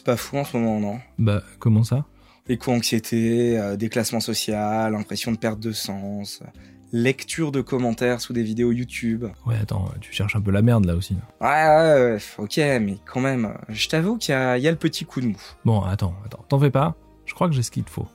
[0.00, 0.98] C'est pas fou en ce moment, non?
[1.18, 2.06] Bah, comment ça?
[2.48, 6.42] Éco-anxiété, euh, déclassement social, impression de perte de sens,
[6.90, 9.26] lecture de commentaires sous des vidéos YouTube.
[9.44, 11.18] Ouais, attends, tu cherches un peu la merde là aussi.
[11.42, 15.04] Ouais, ouais, ouais, ok, mais quand même, je t'avoue qu'il y, y a le petit
[15.04, 15.42] coup de mou.
[15.66, 16.96] Bon, attends, attends, t'en fais pas.
[17.26, 18.08] Je crois que j'ai ce qu'il te faut.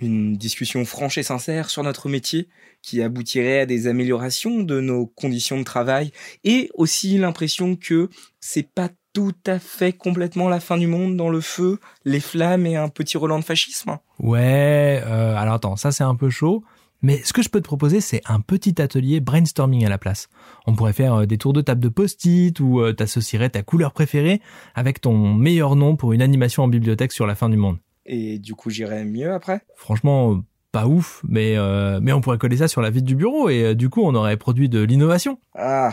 [0.00, 2.50] Une discussion franche et sincère sur notre métier
[2.82, 6.12] qui aboutirait à des améliorations de nos conditions de travail
[6.44, 11.28] et aussi l'impression que c'est pas tout à fait complètement la fin du monde dans
[11.28, 13.98] le feu, les flammes et un petit Roland de fascisme.
[14.18, 16.64] Ouais, euh, alors attends, ça c'est un peu chaud.
[17.04, 20.28] Mais ce que je peux te proposer, c'est un petit atelier brainstorming à la place.
[20.68, 23.92] On pourrait faire euh, des tours de table de post-it où euh, t'associerais ta couleur
[23.92, 24.40] préférée
[24.76, 27.78] avec ton meilleur nom pour une animation en bibliothèque sur la fin du monde.
[28.06, 29.62] Et du coup, j'irai mieux après?
[29.74, 30.42] Franchement,
[30.72, 33.62] pas ouf, mais euh, mais on pourrait coller ça sur la vitre du bureau et
[33.62, 35.38] euh, du coup on aurait produit de l'innovation.
[35.54, 35.92] Ah,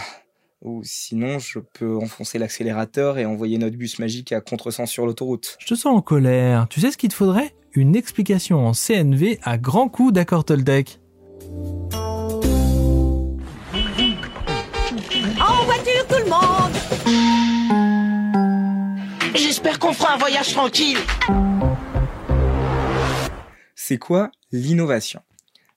[0.62, 5.58] ou sinon, je peux enfoncer l'accélérateur et envoyer notre bus magique à contresens sur l'autoroute.
[5.60, 6.68] Je te sens en colère.
[6.70, 7.56] Tu sais ce qu'il te faudrait?
[7.74, 11.00] Une explication en CNV à grands coups d'accord Toltec.
[15.40, 16.76] En voiture, tout le monde
[19.36, 20.98] J'espère qu'on fera un voyage tranquille.
[23.76, 25.22] C'est quoi l'innovation?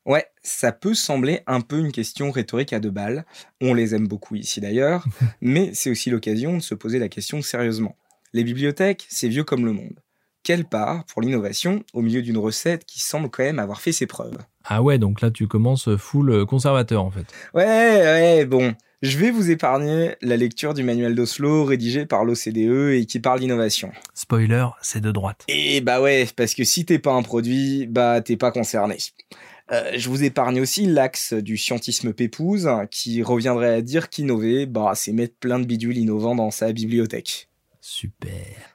[0.05, 3.25] Ouais, ça peut sembler un peu une question rhétorique à deux balles.
[3.61, 5.07] On les aime beaucoup ici d'ailleurs,
[5.41, 7.97] mais c'est aussi l'occasion de se poser la question sérieusement.
[8.33, 10.01] Les bibliothèques, c'est vieux comme le monde.
[10.43, 14.07] Quelle part pour l'innovation au milieu d'une recette qui semble quand même avoir fait ses
[14.07, 14.39] preuves?
[14.65, 17.27] Ah ouais, donc là tu commences full euh, conservateur en fait.
[17.55, 18.75] Ouais, ouais, bon.
[19.03, 23.41] Je vais vous épargner la lecture du manuel d'Oslo rédigé par l'OCDE et qui parle
[23.41, 23.91] d'innovation.
[24.15, 25.45] Spoiler, c'est de droite.
[25.49, 28.99] Et bah ouais, parce que si t'es pas un produit, bah t'es pas concerné.
[29.73, 34.93] Euh, je vous épargne aussi l'axe du scientisme pépouse qui reviendrait à dire qu'innover, bah
[34.95, 37.49] c'est mettre plein de bidules innovants dans sa bibliothèque.
[37.81, 38.31] Super.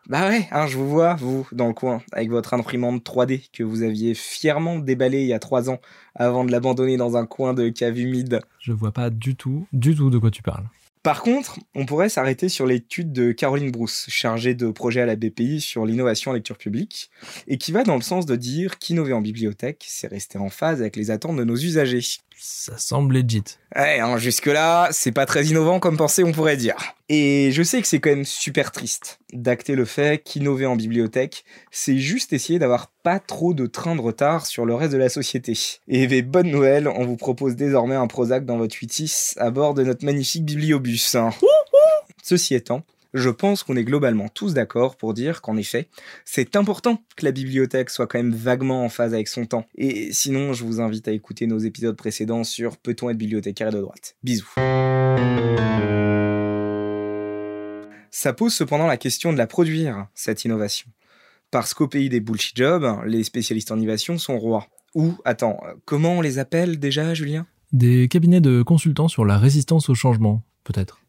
[0.07, 3.63] Bah ouais, hein, je vous vois, vous, dans le coin, avec votre imprimante 3D que
[3.63, 5.79] vous aviez fièrement déballée il y a trois ans
[6.15, 8.41] avant de l'abandonner dans un coin de cave humide.
[8.59, 10.65] Je vois pas du tout, du tout de quoi tu parles.
[11.07, 15.15] Par contre, on pourrait s'arrêter sur l'étude de Caroline Brousse, chargée de projet à la
[15.15, 17.11] BPI sur l'innovation en lecture publique,
[17.47, 20.81] et qui va dans le sens de dire qu'innover en bibliothèque, c'est rester en phase
[20.81, 22.01] avec les attentes de nos usagers.
[22.39, 23.43] Ça semble legit.
[23.75, 26.75] Ouais, hein, jusque-là, c'est pas très innovant comme pensée, on pourrait dire.
[27.09, 31.45] Et je sais que c'est quand même super triste d'acter le fait qu'innover en bibliothèque,
[31.71, 35.09] c'est juste essayer d'avoir pas trop de train de retard sur le reste de la
[35.09, 35.53] société.
[35.87, 39.73] Et ben, bonne nouvelle, on vous propose désormais un Prozac dans votre 8 à bord
[39.73, 41.15] de notre magnifique bibliobus.
[41.15, 41.31] hein.
[42.23, 42.83] Ceci étant,
[43.17, 45.89] je pense qu'on est globalement tous d'accord pour dire qu'en effet,
[46.25, 49.65] c'est important que la bibliothèque soit quand même vaguement en phase avec son temps.
[49.75, 53.79] Et sinon, je vous invite à écouter nos épisodes précédents sur Peut-on être bibliothécaire de
[53.79, 54.15] droite?
[54.23, 54.53] Bisous.
[58.11, 60.89] Ça pose cependant la question de la produire, cette innovation.
[61.51, 64.67] Parce qu'au pays des bullshit jobs, les spécialistes en innovation sont rois.
[64.95, 67.45] Ou, attends, comment on les appelle déjà, Julien?
[67.73, 70.99] Des cabinets de consultants sur la résistance au changement, peut-être.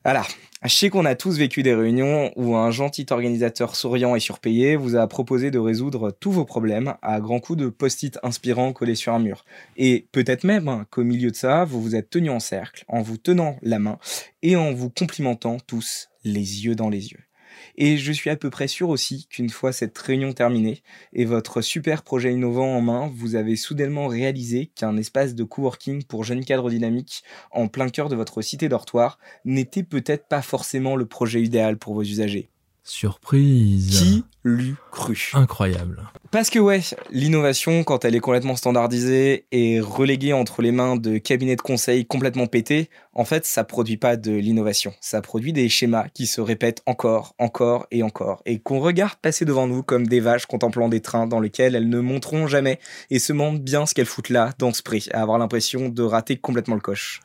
[0.64, 4.76] Je sais qu'on a tous vécu des réunions où un gentil organisateur souriant et surpayé
[4.76, 8.94] vous a proposé de résoudre tous vos problèmes à grands coups de post-it inspirants collés
[8.94, 9.44] sur un mur.
[9.76, 13.02] Et peut-être même hein, qu'au milieu de ça, vous vous êtes tenus en cercle, en
[13.02, 13.98] vous tenant la main
[14.42, 17.27] et en vous complimentant tous les yeux dans les yeux.
[17.76, 20.82] Et je suis à peu près sûr aussi qu'une fois cette réunion terminée
[21.12, 26.04] et votre super projet innovant en main, vous avez soudainement réalisé qu'un espace de coworking
[26.04, 30.96] pour jeunes cadres dynamiques en plein cœur de votre cité dortoir n'était peut-être pas forcément
[30.96, 32.48] le projet idéal pour vos usagers.
[32.84, 33.98] Surprise.
[33.98, 36.02] Qui l'eût cru Incroyable.
[36.30, 41.16] Parce que ouais, l'innovation, quand elle est complètement standardisée et reléguée entre les mains de
[41.18, 44.92] cabinets de conseil complètement pétés, en fait, ça produit pas de l'innovation.
[45.00, 49.44] Ça produit des schémas qui se répètent encore, encore et encore, et qu'on regarde passer
[49.44, 52.78] devant nous comme des vaches contemplant des trains dans lesquels elles ne monteront jamais
[53.10, 56.02] et se demandent bien ce qu'elles foutent là, dans ce prix, à avoir l'impression de
[56.02, 57.20] rater complètement le coche.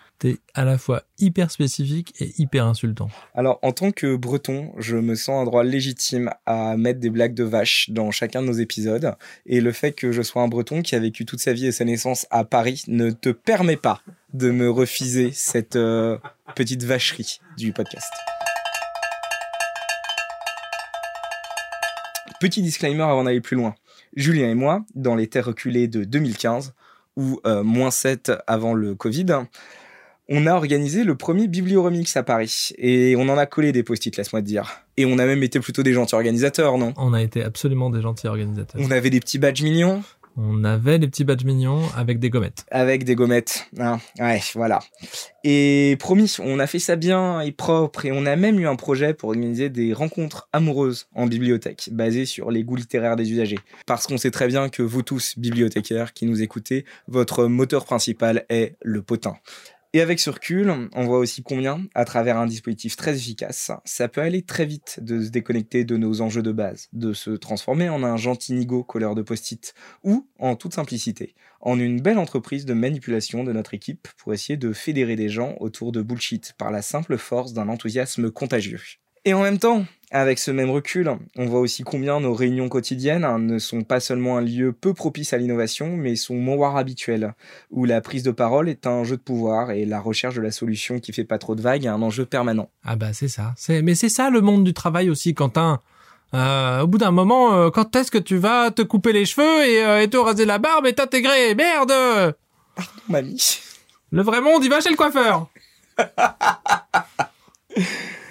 [0.54, 3.10] À la fois hyper spécifique et hyper insultant.
[3.34, 7.34] Alors, en tant que breton, je me sens un droit légitime à mettre des blagues
[7.34, 9.16] de vache dans chacun de nos épisodes.
[9.46, 11.72] Et le fait que je sois un breton qui a vécu toute sa vie et
[11.72, 14.02] sa naissance à Paris ne te permet pas
[14.34, 16.18] de me refuser cette euh,
[16.56, 18.12] petite vacherie du podcast.
[22.40, 23.76] Petit disclaimer avant d'aller plus loin.
[24.16, 26.74] Julien et moi, dans les terres reculées de 2015,
[27.16, 29.28] ou euh, moins 7 avant le Covid,
[30.30, 32.70] on a organisé le premier Biblioremix à Paris.
[32.78, 34.84] Et on en a collé des post-it, laisse-moi te dire.
[34.98, 36.94] Et on a même été plutôt des gentils organisateurs, non?
[36.98, 38.81] On a été absolument des gentils organisateurs.
[38.84, 40.04] On avait des petits badges mignons?
[40.36, 42.66] On avait les petits badges mignons avec des gommettes.
[42.72, 43.68] Avec des gommettes.
[43.78, 44.00] Hein.
[44.18, 44.80] Ouais, voilà.
[45.44, 48.76] Et promis, on a fait ça bien et propre et on a même eu un
[48.76, 53.60] projet pour organiser des rencontres amoureuses en bibliothèque, basées sur les goûts littéraires des usagers.
[53.86, 58.46] Parce qu'on sait très bien que vous tous, bibliothécaires qui nous écoutez, votre moteur principal
[58.50, 59.36] est le potin.
[59.95, 64.07] Et avec ce recul, on voit aussi combien, à travers un dispositif très efficace, ça
[64.07, 67.90] peut aller très vite de se déconnecter de nos enjeux de base, de se transformer
[67.90, 72.66] en un gentil nigo colleur de post-it, ou, en toute simplicité, en une belle entreprise
[72.66, 76.72] de manipulation de notre équipe pour essayer de fédérer des gens autour de bullshit par
[76.72, 78.81] la simple force d'un enthousiasme contagieux.
[79.25, 83.25] Et en même temps, avec ce même recul, on voit aussi combien nos réunions quotidiennes
[83.45, 87.33] ne sont pas seulement un lieu peu propice à l'innovation, mais son mouroir habituel,
[87.71, 90.51] où la prise de parole est un jeu de pouvoir et la recherche de la
[90.51, 92.69] solution qui fait pas trop de vagues est un enjeu permanent.
[92.86, 93.54] Ah bah c'est ça.
[93.57, 95.81] C'est mais c'est ça le monde du travail aussi, Quentin.
[96.36, 99.68] Euh, au bout d'un moment, euh, quand est-ce que tu vas te couper les cheveux
[99.68, 101.56] et, euh, et te raser la barbe et t'intégrer?
[101.56, 102.36] Merde
[102.75, 103.59] Pardon, mamie.
[104.12, 105.48] Le vrai monde, il va chez le coiffeur.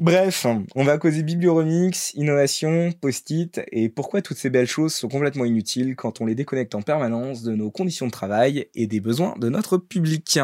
[0.00, 0.46] Bref,
[0.76, 5.96] on va causer biblioremix, innovation, post-it et pourquoi toutes ces belles choses sont complètement inutiles
[5.96, 9.48] quand on les déconnecte en permanence de nos conditions de travail et des besoins de
[9.48, 10.38] notre public.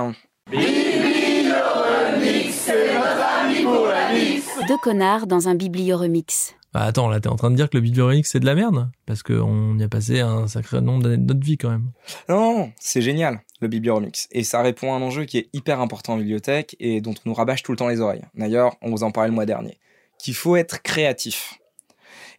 [4.66, 6.56] Deux connards dans un biblioremix.
[6.72, 8.90] Bah attends, là t'es en train de dire que le biblioremix c'est de la merde?
[9.06, 11.92] Parce qu'on y a passé un sacré nombre d'années de notre vie quand même.
[12.28, 14.28] Non, c'est génial, le.
[14.32, 17.28] Et ça répond à un enjeu qui est hyper important en bibliothèque et dont on
[17.28, 18.24] nous rabâche tout le temps les oreilles.
[18.34, 19.78] D'ailleurs, on vous en parlait le mois dernier.
[20.18, 21.58] Qu'il faut être créatif.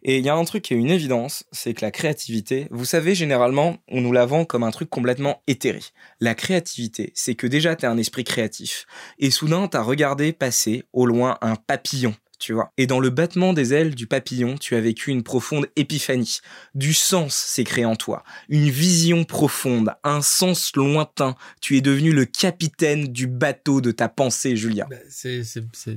[0.02, 2.84] Et il y a un truc qui est une évidence, c'est que la créativité, vous
[2.84, 5.80] savez, généralement, on nous la vend comme un truc complètement éthéré.
[6.20, 8.86] La créativité, c'est que déjà t'as un esprit créatif.
[9.18, 12.72] Et soudain, t'as regardé passer au loin un papillon tu vois.
[12.78, 16.38] Et dans le battement des ailes du papillon, tu as vécu une profonde épiphanie.
[16.74, 21.34] Du sens s'est créé en toi, une vision profonde, un sens lointain.
[21.60, 24.86] Tu es devenu le capitaine du bateau de ta pensée, Julia.
[24.90, 25.42] Bah, c'est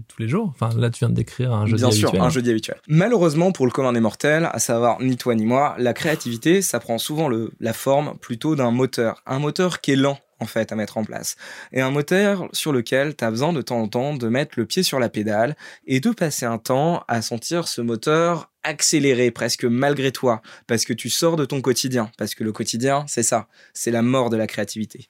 [0.08, 0.54] tous les jours.
[0.56, 2.22] Enfin, là, tu viens de décrire un jeudi Bien sûr, habituel.
[2.26, 2.78] un jeudi habituel.
[2.88, 6.80] Malheureusement, pour le commun des mortels, à savoir ni toi ni moi, la créativité, ça
[6.80, 9.22] prend souvent le, la forme plutôt d'un moteur.
[9.26, 11.36] Un moteur qui est lent en fait à mettre en place.
[11.72, 14.66] Et un moteur sur lequel tu as besoin de temps en temps de mettre le
[14.66, 15.56] pied sur la pédale
[15.86, 20.94] et de passer un temps à sentir ce moteur accélérer presque malgré toi parce que
[20.94, 24.38] tu sors de ton quotidien parce que le quotidien c'est ça, c'est la mort de
[24.38, 25.08] la créativité.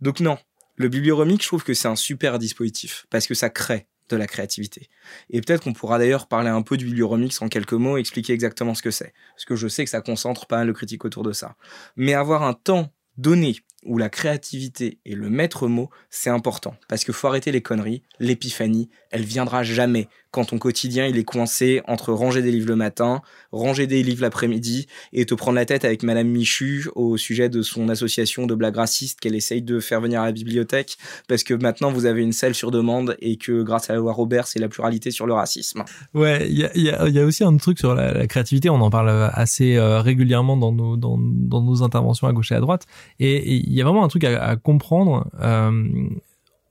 [0.00, 0.38] Donc non,
[0.76, 4.26] le biblioremic je trouve que c'est un super dispositif parce que ça crée de la
[4.26, 4.88] créativité.
[5.30, 8.74] Et peut-être qu'on pourra d'ailleurs parler un peu du biblioremix en quelques mots, expliquer exactement
[8.74, 9.14] ce que c'est.
[9.34, 11.56] Parce que je sais que ça concentre pas mal de critiques autour de ça.
[11.96, 16.74] Mais avoir un temps donné où la créativité est le maître mot, c'est important.
[16.88, 21.24] Parce que faut arrêter les conneries, l'épiphanie, elle viendra jamais quand ton quotidien il est
[21.24, 23.20] coincé entre ranger des livres le matin,
[23.52, 27.60] ranger des livres l'après-midi et te prendre la tête avec Madame Michu au sujet de
[27.60, 30.96] son association de blagues racistes qu'elle essaye de faire venir à la bibliothèque
[31.28, 34.14] parce que maintenant vous avez une salle sur demande et que grâce à la loi
[34.14, 35.84] Robert c'est la pluralité sur le racisme.
[36.14, 40.00] Ouais, il y a, aussi un truc sur la, créativité, on en parle assez euh,
[40.00, 42.86] régulièrement dans nos, interventions à gauche et à droite,
[43.20, 45.30] et et y a vraiment un truc à, comprendre.
[45.40, 46.08] Euh,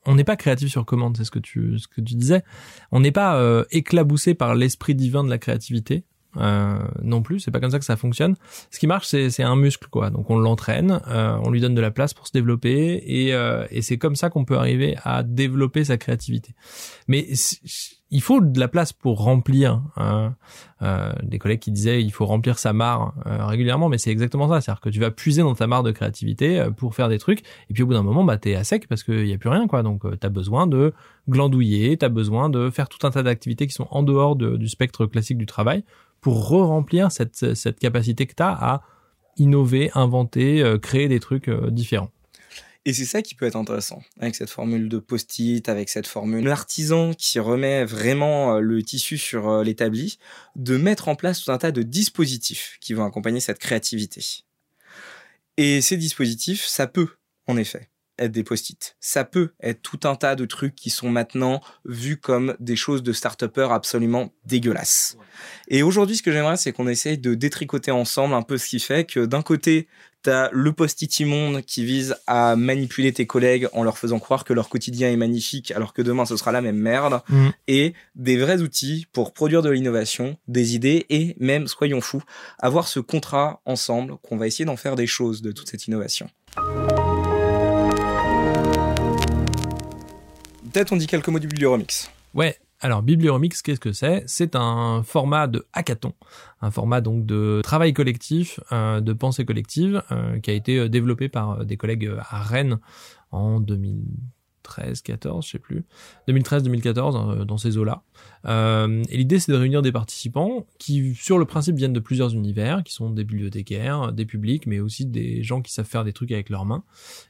[0.06, 2.44] on n'est pas créatif sur commande, c'est ce que tu ce que tu disais.
[2.92, 6.04] On n'est pas euh, éclaboussé par l'esprit divin de la créativité.
[6.38, 8.36] Euh, non plus, c'est pas comme ça que ça fonctionne.
[8.70, 10.10] Ce qui marche, c'est un muscle quoi.
[10.10, 13.66] Donc on l'entraîne, euh, on lui donne de la place pour se développer et euh,
[13.70, 16.54] et c'est comme ça qu'on peut arriver à développer sa créativité.
[17.08, 17.28] Mais
[18.12, 19.82] il faut de la place pour remplir.
[19.96, 20.36] Hein.
[20.84, 24.50] Euh, des collègues qui disaient il faut remplir sa mare euh, régulièrement, mais c'est exactement
[24.50, 24.62] ça.
[24.62, 27.42] C'est-à-dire que tu vas puiser dans ta mare de créativité euh, pour faire des trucs,
[27.70, 29.50] et puis au bout d'un moment, bah t'es à sec parce qu'il y a plus
[29.50, 29.84] rien, quoi.
[29.84, 30.94] Donc t'as besoin de
[31.30, 34.68] glandouiller, t'as besoin de faire tout un tas d'activités qui sont en dehors de, du
[34.68, 35.84] spectre classique du travail
[36.22, 38.84] pour re-remplir cette cette capacité que t'as à
[39.38, 42.12] innover, inventer, euh, créer des trucs euh, différents.
[42.86, 46.46] Et c'est ça qui peut être intéressant avec cette formule de post-it, avec cette formule
[46.46, 50.18] l'artisan qui remet vraiment euh, le tissu sur l'établi,
[50.56, 54.24] de mettre en place tout un tas de dispositifs qui vont accompagner cette créativité.
[55.58, 57.10] Et ces dispositifs, ça peut,
[57.46, 58.96] en effet, être des post-it.
[59.00, 63.04] Ça peut être tout un tas de trucs qui sont maintenant vus comme des choses
[63.04, 65.18] de start absolument dégueulasses.
[65.68, 68.80] Et aujourd'hui, ce que j'aimerais, c'est qu'on essaye de détricoter ensemble un peu ce qui
[68.80, 69.88] fait que d'un côté,
[70.24, 74.54] T'as le post-it immonde qui vise à manipuler tes collègues en leur faisant croire que
[74.54, 77.22] leur quotidien est magnifique alors que demain ce sera la même merde.
[77.30, 77.50] Mm.
[77.68, 82.22] Et des vrais outils pour produire de l'innovation, des idées et même, soyons fous,
[82.60, 86.30] avoir ce contrat ensemble qu'on va essayer d'en faire des choses de toute cette innovation.
[90.72, 92.10] Peut-être on dit quelques mots du biblioremix.
[92.34, 92.58] Ouais.
[92.84, 94.24] Alors, Biblioremix, qu'est-ce que c'est?
[94.26, 96.14] C'est un format de hackathon,
[96.62, 100.90] un format donc de travail collectif, euh, de pensée collective, euh, qui a été euh,
[100.90, 102.80] développé par des collègues à Rennes
[103.30, 105.86] en 2013, 14, je sais plus,
[106.28, 108.02] 2013-2014 dans ces eaux-là.
[108.46, 112.34] Euh, et l'idée, c'est de réunir des participants qui, sur le principe, viennent de plusieurs
[112.34, 116.14] univers, qui sont des bibliothécaires, des publics, mais aussi des gens qui savent faire des
[116.14, 116.84] trucs avec leurs mains,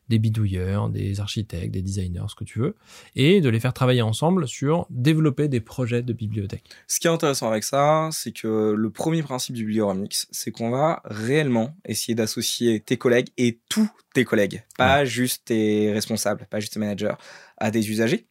[0.10, 2.75] des bidouilleurs, des architectes, des designers, ce que tu veux,
[3.15, 6.63] et de les faire travailler ensemble sur développer des projets de bibliothèque.
[6.88, 10.70] Ce qui est intéressant avec ça, c'est que le premier principe du Biblioremix, c'est qu'on
[10.70, 16.60] va réellement essayer d'associer tes collègues et tous tes collègues, pas juste tes responsables, pas
[16.60, 17.15] juste tes managers,
[17.58, 18.27] à des usagers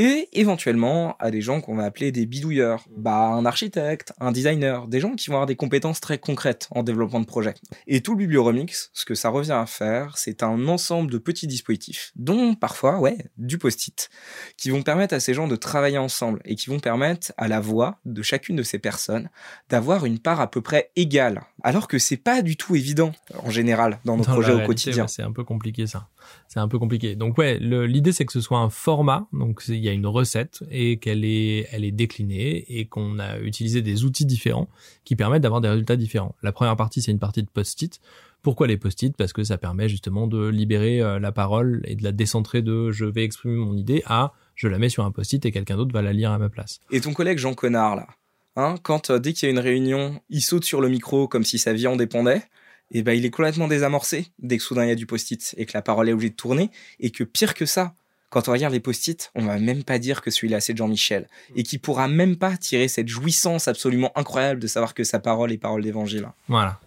[0.00, 3.02] et éventuellement à des gens qu'on va appeler des bidouilleurs, mmh.
[3.02, 6.82] bah un architecte, un designer, des gens qui vont avoir des compétences très concrètes en
[6.82, 7.52] développement de projet.
[7.86, 11.46] Et tout le biblioremix, ce que ça revient à faire, c'est un ensemble de petits
[11.46, 14.08] dispositifs, dont parfois, ouais, du post-it,
[14.56, 17.60] qui vont permettre à ces gens de travailler ensemble et qui vont permettre à la
[17.60, 19.28] voix de chacune de ces personnes
[19.68, 23.12] d'avoir une part à peu près égale, alors que c'est pas du tout évident
[23.42, 25.06] en général dans nos projets au quotidien.
[25.06, 26.08] c'est un peu compliqué ça.
[26.48, 27.16] C'est un peu compliqué.
[27.16, 30.62] Donc ouais, l'idée c'est que ce soit un format, donc il y a une recette
[30.70, 34.68] et qu'elle est, elle est déclinée et qu'on a utilisé des outils différents
[35.04, 36.34] qui permettent d'avoir des résultats différents.
[36.42, 38.00] La première partie, c'est une partie de post-it.
[38.42, 39.14] Pourquoi les post-it?
[39.16, 42.90] Parce que ça permet justement de libérer euh, la parole et de la décentrer de
[42.90, 45.92] je vais exprimer mon idée à je la mets sur un post-it et quelqu'un d'autre
[45.92, 46.80] va la lire à ma place.
[46.90, 48.06] Et ton collègue Jean Connard là,
[48.56, 51.44] hein, quand euh, dès qu'il y a une réunion, il saute sur le micro comme
[51.44, 52.42] si sa vie en dépendait
[52.92, 55.66] et ben il est complètement désamorcé dès que soudain il y a du post-it et
[55.66, 57.94] que la parole est obligée de tourner et que pire que ça,
[58.30, 61.62] quand on regarde les post-it, on va même pas dire que celui-là c'est Jean-Michel et
[61.62, 65.58] qui pourra même pas tirer cette jouissance absolument incroyable de savoir que sa parole est
[65.58, 66.28] parole d'évangile.
[66.48, 66.80] Voilà.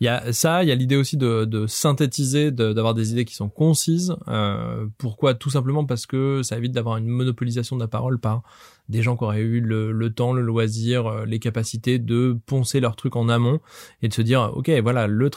[0.00, 3.24] Il y a ça, il y a l'idée aussi de, de synthétiser, d'avoir des idées
[3.24, 4.14] qui sont concises.
[4.28, 5.34] Euh, pourquoi?
[5.34, 8.42] Tout simplement parce que ça évite d'avoir une monopolisation de la parole par
[8.88, 12.96] des gens qui auraient eu le, temps, le loisir, euh, les capacités de poncer leur
[12.96, 13.60] truc en amont
[14.02, 15.30] et de se dire, ok, voilà, le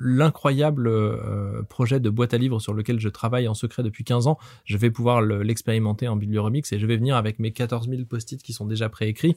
[0.00, 4.26] l'incroyable euh, projet de boîte à livres sur lequel je travaille en secret depuis 15
[4.26, 8.02] ans, je vais pouvoir l'expérimenter en biblioremix et je vais venir avec mes 14 000
[8.04, 9.36] post-it qui sont déjà préécrits.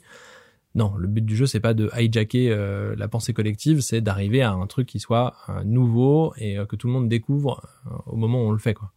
[0.76, 4.42] Non, le but du jeu c'est pas de hijacker euh, la pensée collective, c'est d'arriver
[4.42, 7.68] à un truc qui soit nouveau et que tout le monde découvre
[8.06, 8.94] au moment où on le fait quoi.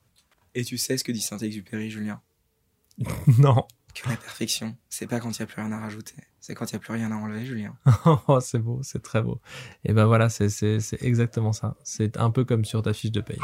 [0.54, 2.20] Et tu sais ce que dit Saint-Exupéry, Julien?
[3.38, 6.54] Non que la perfection, c'est pas quand il n'y a plus rien à rajouter, c'est
[6.54, 7.76] quand il n'y a plus rien à enlever, Julien.
[8.28, 9.40] oh, c'est beau, c'est très beau.
[9.84, 11.76] Et ben voilà, c'est, c'est, c'est exactement ça.
[11.82, 13.38] C'est un peu comme sur ta fiche de paye.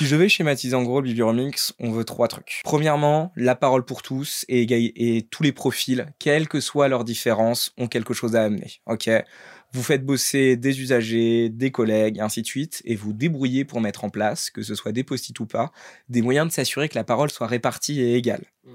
[0.00, 2.62] Si je vais schématiser en gros le on veut trois trucs.
[2.64, 7.74] Premièrement, la parole pour tous et, et tous les profils, quelles que soient leurs différences,
[7.76, 8.80] ont quelque chose à amener.
[8.86, 9.10] Ok?
[9.74, 13.82] Vous faites bosser des usagers, des collègues, et ainsi de suite, et vous débrouillez pour
[13.82, 15.70] mettre en place, que ce soit des post-it ou pas,
[16.08, 18.46] des moyens de s'assurer que la parole soit répartie et égale.
[18.64, 18.72] Mm.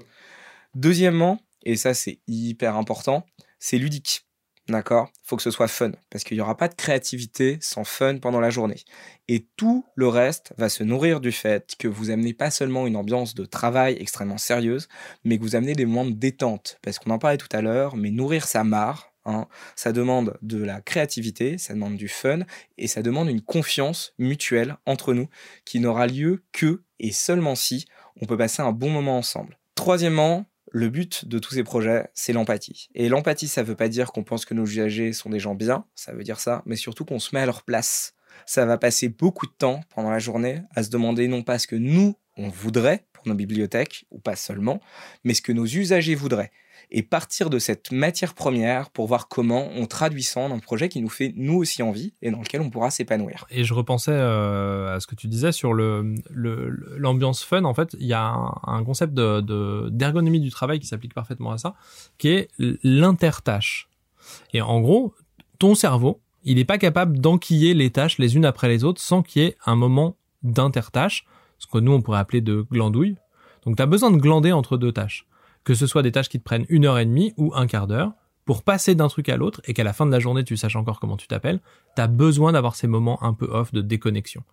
[0.76, 3.26] Deuxièmement, et ça c'est hyper important,
[3.58, 4.25] c'est ludique.
[4.68, 5.10] D'accord?
[5.22, 8.40] Faut que ce soit fun, parce qu'il n'y aura pas de créativité sans fun pendant
[8.40, 8.82] la journée.
[9.28, 12.96] Et tout le reste va se nourrir du fait que vous amenez pas seulement une
[12.96, 14.88] ambiance de travail extrêmement sérieuse,
[15.24, 16.78] mais que vous amenez des moments de détente.
[16.82, 19.48] Parce qu'on en parlait tout à l'heure, mais nourrir sa mare, Hein.
[19.74, 22.40] Ça demande de la créativité, ça demande du fun
[22.78, 25.28] et ça demande une confiance mutuelle entre nous
[25.64, 27.86] qui n'aura lieu que et seulement si
[28.22, 29.58] on peut passer un bon moment ensemble.
[29.74, 30.46] Troisièmement,
[30.76, 32.90] le but de tous ces projets, c'est l'empathie.
[32.94, 35.54] Et l'empathie, ça ne veut pas dire qu'on pense que nos usagers sont des gens
[35.54, 38.12] bien, ça veut dire ça, mais surtout qu'on se met à leur place.
[38.44, 41.66] Ça va passer beaucoup de temps pendant la journée à se demander non pas ce
[41.66, 44.82] que nous, on voudrait pour nos bibliothèques, ou pas seulement,
[45.24, 46.52] mais ce que nos usagers voudraient
[46.90, 50.88] et partir de cette matière première pour voir comment on traduit ça en un projet
[50.88, 53.46] qui nous fait nous aussi envie et dans lequel on pourra s'épanouir.
[53.50, 56.14] Et je repensais euh, à ce que tu disais sur le
[56.96, 57.64] l'ambiance fun.
[57.64, 61.58] En fait, il y a un, concept de d'ergonomie du travail qui s'applique parfaitement à
[61.58, 61.74] ça,
[62.18, 63.88] qui est l'intertâche.
[64.52, 65.14] Et en gros,
[65.58, 69.22] ton cerveau, il n'est pas capable d'enquiller les tâches les unes après les autres sans
[69.22, 71.26] qu'il y ait un moment d'intertâche,
[71.58, 73.16] ce que nous on pourrait appeler de glandouille.
[73.64, 75.26] Donc tu as besoin de glander entre deux tâches
[75.66, 77.88] que ce soit des tâches qui te prennent une heure et demie ou un quart
[77.88, 78.12] d'heure,
[78.44, 80.76] pour passer d'un truc à l'autre et qu'à la fin de la journée tu saches
[80.76, 81.60] encore comment tu t'appelles,
[81.96, 84.44] tu as besoin d'avoir ces moments un peu off de déconnexion.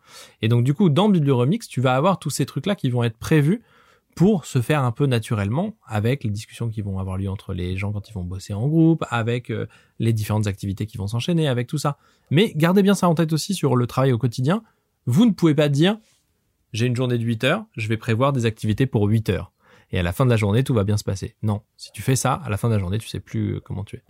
[0.41, 3.17] Et donc du coup, dans Biblioremix, tu vas avoir tous ces trucs-là qui vont être
[3.17, 3.61] prévus
[4.15, 7.77] pour se faire un peu naturellement avec les discussions qui vont avoir lieu entre les
[7.77, 9.67] gens quand ils vont bosser en groupe, avec euh,
[9.99, 11.97] les différentes activités qui vont s'enchaîner, avec tout ça.
[12.31, 14.63] Mais gardez bien ça en tête aussi sur le travail au quotidien.
[15.05, 15.99] Vous ne pouvez pas dire
[16.71, 19.52] j'ai une journée de 8 heures, je vais prévoir des activités pour 8 heures
[19.93, 21.35] et à la fin de la journée, tout va bien se passer.
[21.43, 23.59] Non, si tu fais ça, à la fin de la journée, tu sais plus euh,
[23.61, 24.01] comment tu es.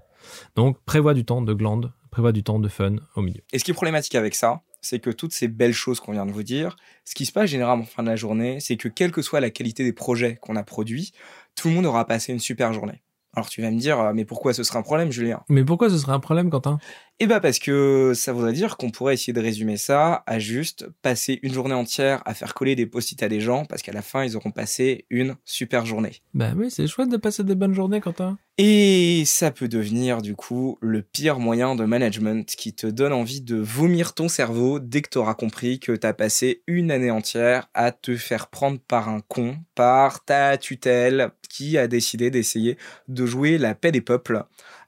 [0.55, 3.41] Donc, prévois du temps de glande, prévois du temps de fun au milieu.
[3.51, 6.25] Et ce qui est problématique avec ça, c'est que toutes ces belles choses qu'on vient
[6.25, 8.87] de vous dire, ce qui se passe généralement en fin de la journée, c'est que
[8.87, 11.11] quelle que soit la qualité des projets qu'on a produits,
[11.55, 13.03] tout le monde aura passé une super journée.
[13.35, 15.41] Alors tu vas me dire, euh, mais pourquoi ce serait un problème, Julien?
[15.49, 16.77] Mais pourquoi ce serait un problème, Quentin?
[17.19, 20.87] Eh bah parce que ça voudrait dire qu'on pourrait essayer de résumer ça à juste
[21.01, 24.01] passer une journée entière à faire coller des post-it à des gens, parce qu'à la
[24.01, 26.21] fin, ils auront passé une super journée.
[26.33, 28.37] Bah oui, c'est chouette de passer des bonnes journées, Quentin.
[28.57, 33.41] Et ça peut devenir du coup le pire moyen de management qui te donne envie
[33.41, 37.09] de vomir ton cerveau dès que tu auras compris que tu as passé une année
[37.09, 42.77] entière à te faire prendre par un con, par ta tutelle qui a décidé d'essayer
[43.07, 44.43] de jouer la paix des peuples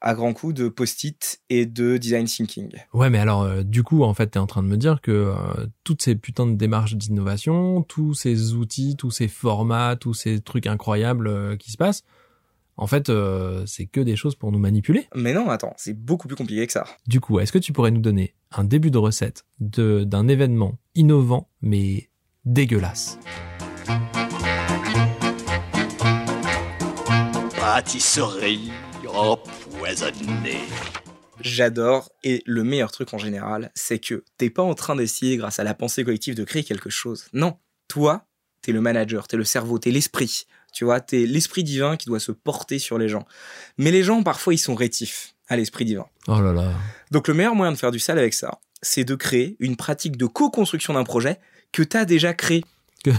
[0.05, 2.69] à grands coups de post-it et de design thinking.
[2.93, 5.01] Ouais, mais alors, euh, du coup, en fait, tu es en train de me dire
[5.01, 10.13] que euh, toutes ces putains de démarches d'innovation, tous ces outils, tous ces formats, tous
[10.13, 12.03] ces trucs incroyables euh, qui se passent,
[12.77, 13.09] en fait,
[13.65, 15.07] c'est que des choses pour nous manipuler.
[15.15, 16.83] Mais non, attends, c'est beaucoup plus compliqué que ça.
[17.07, 20.77] Du coup, est-ce que tu pourrais nous donner un début de recette de d'un événement
[20.93, 22.09] innovant mais
[22.43, 23.17] dégueulasse?
[27.57, 28.71] Pâtisserie
[31.41, 35.59] J'adore et le meilleur truc en général, c'est que t'es pas en train d'essayer grâce
[35.59, 37.25] à la pensée collective de créer quelque chose.
[37.33, 38.25] Non, toi,
[38.61, 40.47] t'es le manager, t'es le cerveau, t'es l'esprit.
[40.73, 43.25] Tu vois, t'es l'esprit divin qui doit se porter sur les gens.
[43.77, 46.07] Mais les gens, parfois, ils sont rétifs à l'esprit divin.
[46.27, 46.73] Oh là là.
[47.11, 50.17] Donc le meilleur moyen de faire du sale avec ça, c'est de créer une pratique
[50.17, 51.39] de co-construction d'un projet
[51.71, 52.63] que t'as déjà créé.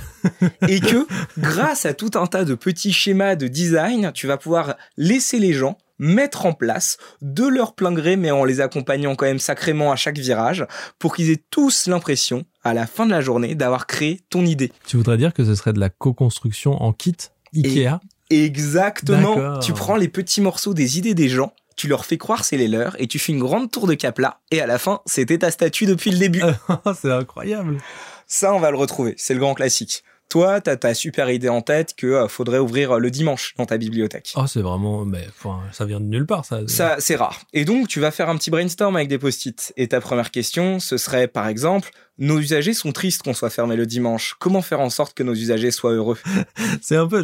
[0.69, 1.07] et que
[1.39, 5.53] grâce à tout un tas de petits schémas de design, tu vas pouvoir laisser les
[5.53, 9.93] gens mettre en place de leur plein gré, mais en les accompagnant quand même sacrément
[9.93, 10.67] à chaque virage,
[10.99, 14.73] pour qu'ils aient tous l'impression, à la fin de la journée, d'avoir créé ton idée.
[14.87, 17.17] Tu voudrais dire que ce serait de la co-construction en kit
[17.55, 18.01] Ikea?
[18.31, 19.59] Exactement.
[19.61, 22.69] Tu prends les petits morceaux des idées des gens, tu leur fais croire c'est les
[22.69, 25.51] leurs, et tu fais une grande tour de cap-là, et à la fin, c'était ta
[25.51, 26.43] statue depuis le début.
[27.01, 27.79] c'est incroyable.
[28.27, 29.15] Ça, on va le retrouver.
[29.19, 30.03] C'est le grand classique.
[30.29, 33.67] Toi, t'as ta super idée en tête que euh, faudrait ouvrir euh, le dimanche dans
[33.67, 34.33] ta bibliothèque.
[34.37, 36.61] Oh, c'est vraiment, mais enfin, ça vient de nulle part, ça.
[36.67, 37.43] Ça, c'est rare.
[37.53, 39.73] Et donc, tu vas faire un petit brainstorm avec des post-it.
[39.77, 43.77] Et ta première question, ce serait, par exemple, nos usagers sont tristes qu'on soit fermé
[43.77, 44.37] le dimanche.
[44.39, 46.19] Comment faire en sorte que nos usagers soient heureux?
[46.81, 47.23] C'est un peu,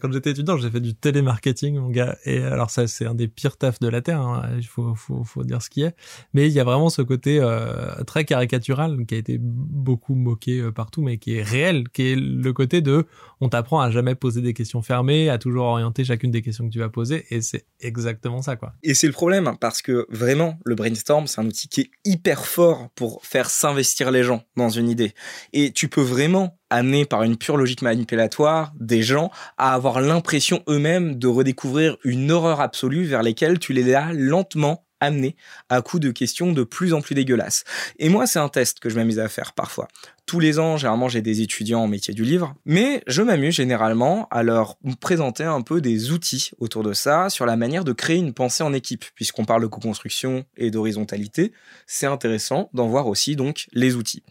[0.00, 2.16] quand j'étais étudiant, j'ai fait du télémarketing, mon gars.
[2.24, 4.20] Et alors ça, c'est un des pires tafs de la terre.
[4.20, 4.48] hein.
[4.56, 5.94] Il faut dire ce qui est.
[6.34, 10.60] Mais il y a vraiment ce côté euh, très caricatural qui a été beaucoup moqué
[10.60, 13.06] euh, partout, mais qui est réel, qui est le côté de,
[13.40, 16.72] on t'apprend à jamais poser des questions fermées, à toujours orienter chacune des questions que
[16.72, 18.74] tu vas poser, et c'est exactement ça, quoi.
[18.82, 22.46] Et c'est le problème, parce que vraiment, le brainstorm, c'est un outil qui est hyper
[22.46, 25.12] fort pour faire s'investir les gens dans une idée.
[25.52, 30.62] Et tu peux vraiment amener par une pure logique manipulatoire des gens à avoir l'impression
[30.68, 35.36] eux-mêmes de redécouvrir une horreur absolue vers lesquelles tu les as lentement amenés
[35.68, 37.64] à coups de questions de plus en plus dégueulasses.
[37.98, 39.88] Et moi, c'est un test que je m'amuse à faire parfois.
[40.26, 44.26] Tous les ans, généralement, j'ai des étudiants en métier du livre, mais je m'amuse généralement
[44.30, 48.16] à leur présenter un peu des outils autour de ça sur la manière de créer
[48.16, 51.52] une pensée en équipe, puisqu'on parle de co-construction et d'horizontalité.
[51.86, 54.24] C'est intéressant d'en voir aussi donc les outils.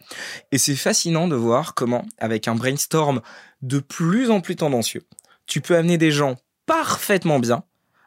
[0.52, 3.22] Et c'est fascinant de voir comment, avec un brainstorm
[3.62, 5.02] de plus en plus tendancieux,
[5.46, 7.64] tu peux amener des gens parfaitement bien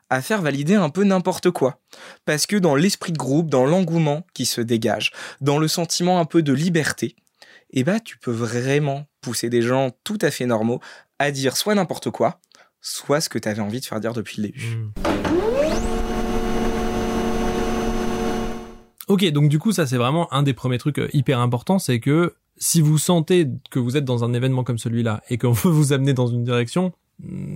[0.10, 1.80] à faire valider un peu n'importe quoi.
[2.26, 6.26] Parce que dans l'esprit de groupe, dans l'engouement qui se dégage, dans le sentiment un
[6.26, 7.16] peu de liberté,
[7.72, 10.80] eh ben, tu peux vraiment pousser des gens tout à fait normaux
[11.20, 12.40] à dire soit n'importe quoi,
[12.82, 14.78] soit ce que tu avais envie de faire dire depuis le début.
[19.08, 22.00] Ok, donc du coup, ça c'est vraiment un des premiers trucs euh, hyper importants, c'est
[22.00, 25.72] que si vous sentez que vous êtes dans un événement comme celui-là et qu'on veut
[25.72, 27.09] vous amener dans une direction, hmm,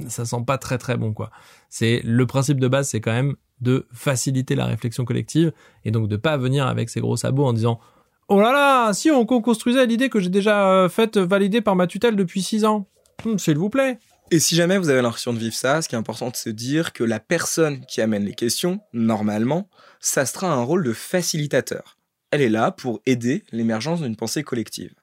[0.07, 1.31] ça sent pas très très bon quoi.
[1.69, 5.53] C'est le principe de base, c'est quand même de faciliter la réflexion collective
[5.85, 7.79] et donc de pas venir avec ses gros sabots en disant
[8.27, 11.87] oh là là, si on co-construisait l'idée que j'ai déjà euh, faite valider par ma
[11.87, 12.87] tutelle depuis six ans,
[13.25, 13.99] Hmm, s'il vous plaît.
[14.31, 16.49] Et si jamais vous avez l'impression de vivre ça, ce qui est important de se
[16.49, 21.97] dire que la personne qui amène les questions, normalement, ça sera un rôle de facilitateur.
[22.31, 24.93] Elle est là pour aider l'émergence d'une pensée collective.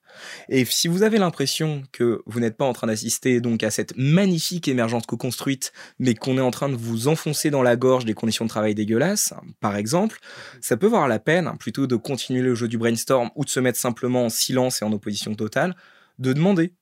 [0.49, 3.97] Et si vous avez l'impression que vous n'êtes pas en train d'assister donc à cette
[3.97, 8.15] magnifique émergence co-construite, mais qu'on est en train de vous enfoncer dans la gorge des
[8.15, 10.19] conditions de travail dégueulasses, par exemple,
[10.61, 13.61] ça peut valoir la peine, plutôt de continuer le jeu du brainstorm ou de se
[13.61, 15.77] mettre simplement en silence et en opposition totale,
[16.19, 16.75] de demander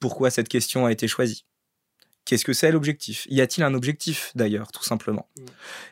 [0.00, 1.44] pourquoi cette question a été choisie.
[2.24, 3.26] Qu'est-ce que c'est l'objectif?
[3.30, 5.28] Y a-t-il un objectif d'ailleurs, tout simplement?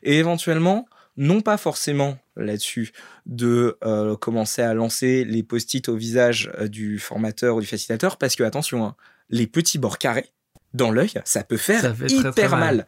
[0.03, 0.87] Et éventuellement,
[1.21, 2.93] non pas forcément là-dessus
[3.27, 8.17] de euh, commencer à lancer les post-it au visage euh, du formateur ou du facilitateur,
[8.17, 8.97] parce que attention, hein,
[9.29, 10.33] les petits bords carrés
[10.73, 12.59] dans l'œil, ça peut faire Ça fait très, hyper très mal.
[12.59, 12.87] mal.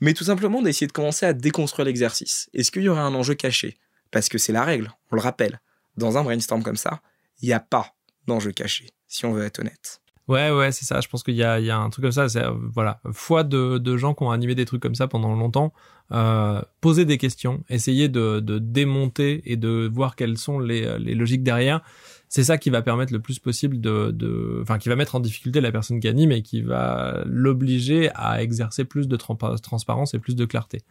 [0.00, 2.48] Mais tout simplement d'essayer de commencer à déconstruire l'exercice.
[2.54, 3.76] Est-ce qu'il y aurait un enjeu caché?
[4.10, 5.60] Parce que c'est la règle, on le rappelle.
[5.98, 7.02] dans un brainstorm comme ça,
[7.42, 7.94] il n'y a pas
[8.26, 10.00] d'enjeu caché, si on veut être honnête.
[10.28, 11.00] Ouais, ouais, c'est ça.
[11.00, 12.28] Je pense qu'il y a, il y a un truc comme ça.
[12.28, 15.34] C'est, euh, voilà, foi de, de gens qui ont animé des trucs comme ça pendant
[15.36, 15.72] longtemps.
[16.12, 21.14] Euh, poser des questions, essayer de, de démonter et de voir quelles sont les, les
[21.14, 21.80] logiques derrière.
[22.28, 25.20] C'est ça qui va permettre le plus possible de, de, enfin, qui va mettre en
[25.20, 30.12] difficulté la personne qui anime et qui va l'obliger à exercer plus de tran- transparence
[30.14, 30.82] et plus de clarté.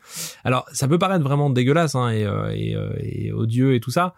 [0.45, 3.91] Alors, ça peut paraître vraiment dégueulasse hein, et, euh, et, euh, et odieux et tout
[3.91, 4.15] ça.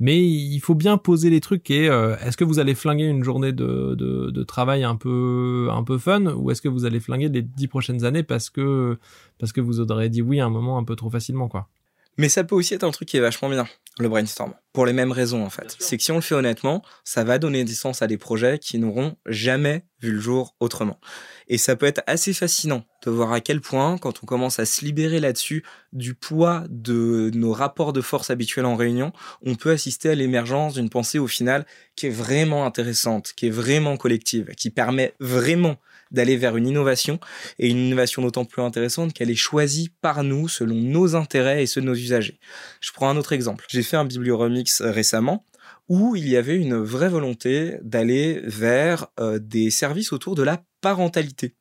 [0.00, 3.22] Mais il faut bien poser les trucs et euh, est-ce que vous allez flinguer une
[3.22, 7.00] journée de, de, de travail un peu un peu fun ou est-ce que vous allez
[7.00, 8.98] flinguer les dix prochaines années parce que
[9.38, 11.68] parce que vous aurez dit oui à un moment un peu trop facilement quoi?
[12.16, 13.66] Mais ça peut aussi être un truc qui est vachement bien,
[13.98, 14.52] le brainstorm.
[14.72, 15.76] Pour les mêmes raisons, en fait.
[15.78, 18.58] C'est que si on le fait honnêtement, ça va donner du sens à des projets
[18.58, 21.00] qui n'auront jamais vu le jour autrement.
[21.48, 24.64] Et ça peut être assez fascinant de voir à quel point, quand on commence à
[24.64, 29.12] se libérer là-dessus du poids de nos rapports de force habituels en réunion,
[29.44, 33.50] on peut assister à l'émergence d'une pensée au final qui est vraiment intéressante, qui est
[33.50, 35.76] vraiment collective, qui permet vraiment
[36.10, 37.20] d'aller vers une innovation
[37.58, 41.66] et une innovation d'autant plus intéressante qu'elle est choisie par nous selon nos intérêts et
[41.66, 42.38] ceux de nos usagers.
[42.80, 43.64] Je prends un autre exemple.
[43.68, 45.46] J'ai fait un biblioremix récemment
[45.88, 50.62] où il y avait une vraie volonté d'aller vers euh, des services autour de la
[50.80, 51.56] parentalité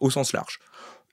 [0.00, 0.58] au sens large.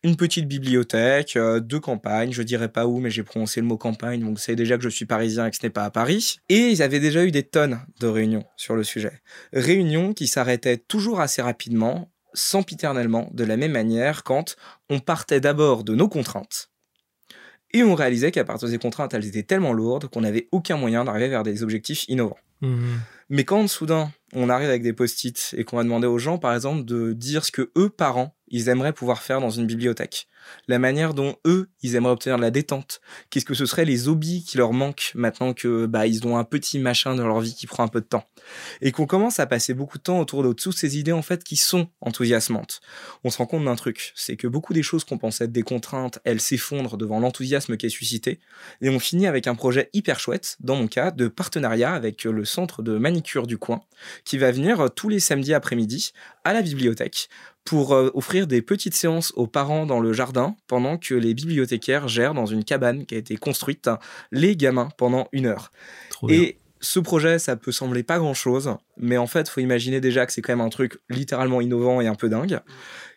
[0.05, 3.75] Une petite bibliothèque euh, de campagne, je dirais pas où, mais j'ai prononcé le mot
[3.75, 6.37] campagne, donc c'est déjà que je suis parisien et que ce n'est pas à Paris.
[6.47, 9.23] Et ils avaient déjà eu des tonnes de réunions sur le sujet.
[9.51, 14.57] Réunions qui s'arrêtaient toujours assez rapidement sempiternellement de la même manière quand
[14.91, 16.69] on partait d'abord de nos contraintes
[17.73, 20.77] et on réalisait qu'à partir de ces contraintes, elles étaient tellement lourdes qu'on n'avait aucun
[20.77, 22.37] moyen d'arriver vers des objectifs innovants.
[22.61, 22.99] Mhm.
[23.29, 26.53] Mais quand soudain on arrive avec des post-it et qu'on va demander aux gens, par
[26.53, 30.29] exemple, de dire ce que eux, parents, ils aimeraient pouvoir faire dans une bibliothèque,
[30.67, 34.07] la manière dont eux, ils aimeraient obtenir de la détente, qu'est-ce que ce seraient les
[34.07, 37.55] hobbies qui leur manquent maintenant que bah ils ont un petit machin dans leur vie
[37.55, 38.25] qui prend un peu de temps,
[38.81, 41.43] et qu'on commence à passer beaucoup de temps autour de toutes ces idées en fait
[41.43, 42.81] qui sont enthousiasmantes.
[43.23, 45.63] On se rend compte d'un truc, c'est que beaucoup des choses qu'on pensait être des
[45.63, 48.39] contraintes, elles s'effondrent devant l'enthousiasme qui est suscité,
[48.81, 52.45] et on finit avec un projet hyper chouette, dans mon cas, de partenariat avec le
[52.45, 53.81] centre de manicure du coin,
[54.23, 56.11] qui va venir euh, tous les samedis après-midi
[56.43, 57.29] à la bibliothèque
[57.63, 60.34] pour euh, offrir des petites séances aux parents dans le jardin
[60.67, 63.89] pendant que les bibliothécaires gèrent dans une cabane qui a été construite
[64.31, 65.71] les gamins pendant une heure.
[66.09, 66.37] Trop bien.
[66.37, 70.25] Et ce projet, ça peut sembler pas grand chose, mais en fait, faut imaginer déjà
[70.25, 72.59] que c'est quand même un truc littéralement innovant et un peu dingue,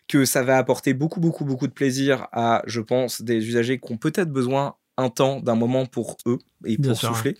[0.07, 3.91] que ça va apporter beaucoup, beaucoup, beaucoup de plaisir à, je pense, des usagers qui
[3.91, 7.37] ont peut-être besoin un temps, d'un moment pour eux et Bien pour sûr, souffler.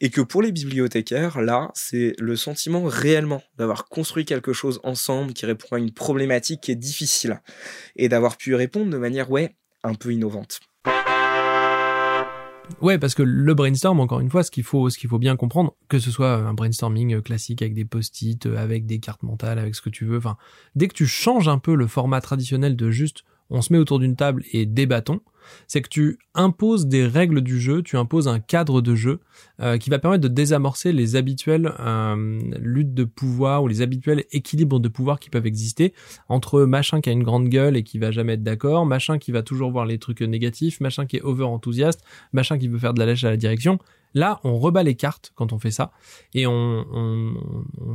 [0.00, 5.32] Et que pour les bibliothécaires, là, c'est le sentiment réellement d'avoir construit quelque chose ensemble
[5.32, 7.40] qui répond à une problématique qui est difficile
[7.96, 10.60] et d'avoir pu y répondre de manière, ouais, un peu innovante.
[12.80, 15.36] Ouais, parce que le brainstorm, encore une fois, ce qu'il faut, ce qu'il faut bien
[15.36, 19.74] comprendre, que ce soit un brainstorming classique avec des post-it, avec des cartes mentales, avec
[19.74, 20.36] ce que tu veux, enfin,
[20.76, 23.98] dès que tu changes un peu le format traditionnel de juste on se met autour
[23.98, 25.20] d'une table et débattons,
[25.66, 29.20] c'est que tu imposes des règles du jeu, tu imposes un cadre de jeu
[29.60, 34.24] euh, qui va permettre de désamorcer les habituelles euh, luttes de pouvoir ou les habituels
[34.32, 35.92] équilibres de pouvoir qui peuvent exister
[36.28, 39.32] entre machin qui a une grande gueule et qui va jamais être d'accord, machin qui
[39.32, 42.94] va toujours voir les trucs négatifs, machin qui est over enthousiaste, machin qui veut faire
[42.94, 43.78] de la lèche à la direction.
[44.14, 45.92] Là, on rebat les cartes quand on fait ça
[46.34, 46.84] et on,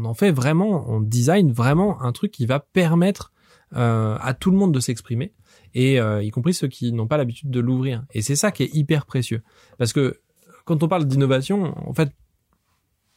[0.05, 3.33] en fait vraiment, on design vraiment un truc qui va permettre
[3.75, 5.33] euh, à tout le monde de s'exprimer
[5.75, 8.03] et euh, y compris ceux qui n'ont pas l'habitude de l'ouvrir.
[8.13, 9.43] Et c'est ça qui est hyper précieux
[9.77, 10.19] parce que
[10.63, 12.09] quand on parle d'innovation, en fait,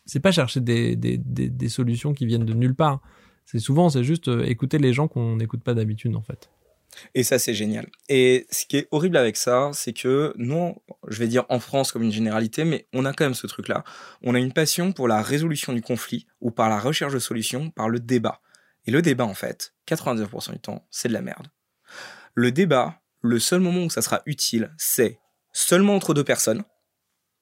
[0.05, 3.01] c'est pas chercher des, des, des, des solutions qui viennent de nulle part.
[3.47, 6.51] C'est souvent, c'est juste euh, écouter les gens qu'on n'écoute pas d'habitude en fait.
[7.15, 7.87] Et ça, c'est génial.
[8.09, 10.75] Et ce qui est horrible avec ça, c'est que nous,
[11.07, 13.85] je vais dire en France comme une généralité, mais on a quand même ce truc-là.
[14.23, 17.71] On a une passion pour la résolution du conflit ou par la recherche de solutions,
[17.71, 18.41] par le débat.
[18.87, 21.49] Et le débat, en fait, 99% du temps, c'est de la merde.
[22.39, 25.19] Le débat, le seul moment où ça sera utile, c'est
[25.53, 26.63] seulement entre deux personnes.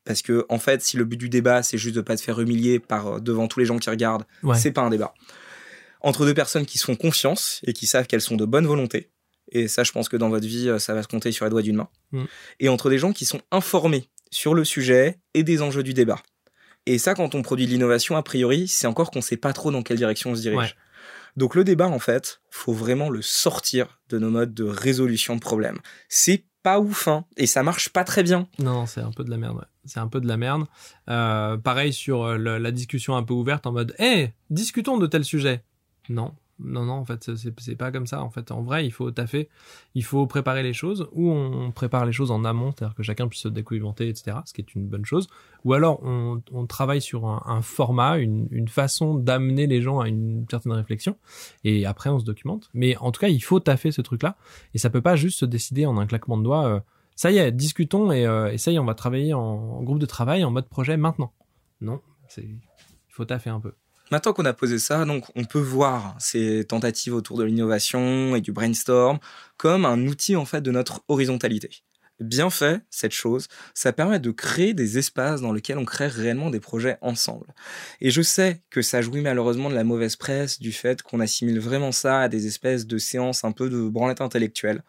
[0.07, 2.41] Parce que, en fait, si le but du débat, c'est juste de pas te faire
[2.41, 4.57] humilier par euh, devant tous les gens qui regardent, Ouais.
[4.57, 5.13] c'est pas un débat.
[6.01, 9.11] Entre deux personnes qui se font confiance et qui savent qu'elles sont de bonne volonté.
[9.53, 11.51] Et ça, je pense que dans votre vie, euh, ça va se compter sur les
[11.51, 11.91] doigts d'une main.
[12.13, 12.25] Mm.
[12.61, 16.23] Et entre des gens qui sont informés sur le sujet et des enjeux du débat.
[16.87, 19.71] Et ça, quand on produit de l'innovation, a priori, c'est encore qu'on sait pas trop
[19.73, 20.57] dans quelle direction on se dirige.
[20.57, 20.73] Ouais.
[21.37, 25.41] Donc le débat, en fait, faut vraiment le sortir de nos modes de résolution de
[25.41, 25.79] problèmes.
[26.09, 28.49] C'est pas ouf, hein, et ça marche pas très bien.
[28.59, 29.57] Non, c'est un peu de la merde.
[29.57, 29.65] ouais.
[29.85, 30.65] C'est un peu de la merde.
[31.09, 35.25] Euh, pareil sur euh, la discussion un peu ouverte en mode, hé, discutons de tel
[35.25, 35.63] sujet.
[36.09, 38.23] Non, non, non, en fait, c'est- pas comme ça.
[38.23, 39.49] En fait, en vrai, il faut taffer,
[39.95, 43.29] il faut préparer les choses, ou on prépare les choses en amont, c'est-à-dire que chacun
[43.29, 45.29] puisse se documenter, etc., ce qui est une bonne chose.
[45.65, 50.73] Ou alors, on, travaille sur un, format, une, façon d'amener les gens à une certaine
[50.73, 51.17] réflexion,
[51.65, 52.71] et après, on se documente.
[52.73, 54.37] Mais en tout cas, il faut taffer ce truc-là,
[54.75, 56.67] et ça peut pas juste se décider en un claquement de doigts.
[56.67, 56.81] euh,
[57.15, 59.99] ça y est, discutons, et, euh, ça y est, on va travailler en, en groupe
[59.99, 61.33] de travail, en mode projet maintenant.
[61.81, 62.59] Non, c'est, il
[63.09, 63.73] faut taffer un peu.
[64.11, 68.53] Maintenant qu'on a posé ça, on peut voir ces tentatives autour de l'innovation et du
[68.53, 69.19] brainstorm
[69.57, 71.71] comme un outil en fait de notre horizontalité.
[72.21, 76.49] Bien fait, cette chose, ça permet de créer des espaces dans lesquels on crée réellement
[76.49, 77.47] des projets ensemble.
[78.01, 81.61] Et je sais que ça jouit malheureusement de la mauvaise presse, du fait qu'on assimile
[81.61, 84.83] vraiment ça à des espèces de séances un peu de branlette intellectuelle.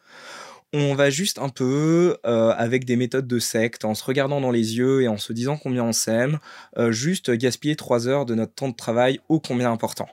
[0.73, 4.51] On va juste un peu euh, avec des méthodes de secte, en se regardant dans
[4.51, 6.39] les yeux et en se disant combien on s'aime,
[6.77, 10.09] euh, juste gaspiller trois heures de notre temps de travail ô combien important.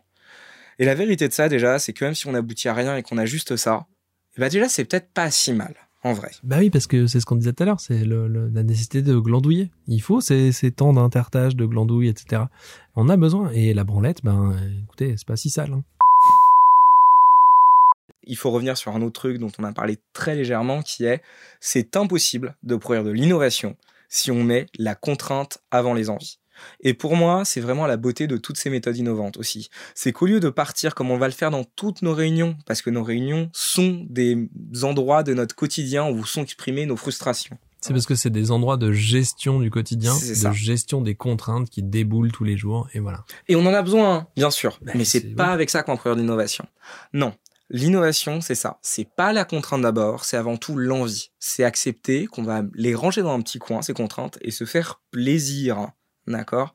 [0.79, 3.03] Et la vérité de ça, déjà, c'est que même si on aboutit à rien et
[3.03, 3.87] qu'on a juste ça,
[4.37, 6.31] ben déjà, c'est peut-être pas si mal, en vrai.
[6.45, 9.17] Bah oui, parce que c'est ce qu'on disait tout à l'heure, c'est la nécessité de
[9.19, 9.71] glandouiller.
[9.89, 12.43] Il faut ces, temps d'intertage, de glandouille, etc.
[12.97, 13.51] On a besoin.
[13.53, 15.73] Et la branlette, ben, écoutez, c'est pas si sale.
[15.73, 15.85] hein.
[18.25, 21.23] Il faut revenir sur un autre truc dont on a parlé très légèrement, qui est
[21.61, 23.77] c'est impossible de produire de l'innovation
[24.09, 26.39] si on met la contrainte avant les envies.
[26.81, 29.71] Et pour moi, c'est vraiment la beauté de toutes ces méthodes innovantes aussi.
[29.95, 32.83] C'est qu'au lieu de partir comme on va le faire dans toutes nos réunions, parce
[32.83, 34.49] que nos réunions sont des
[34.83, 37.59] endroits de notre quotidien où sont exprimées nos frustrations.
[37.81, 40.53] C'est parce que c'est des endroits de gestion du quotidien, de ça.
[40.53, 43.27] gestion des contraintes qui déboulent tous les jours, et voilà.
[43.47, 44.79] Et on en a besoin, hein, bien sûr.
[44.81, 46.65] Ben, mais c'est pas avec ça qu'on va produire de l'innovation.
[47.13, 47.35] Non.
[47.71, 48.79] L'innovation, c'est ça.
[48.83, 51.31] C'est pas la contrainte d'abord, c'est avant tout l'envie.
[51.39, 55.01] C'est accepter qu'on va les ranger dans un petit coin, ces contraintes, et se faire
[55.11, 55.91] plaisir.
[56.27, 56.75] D'accord?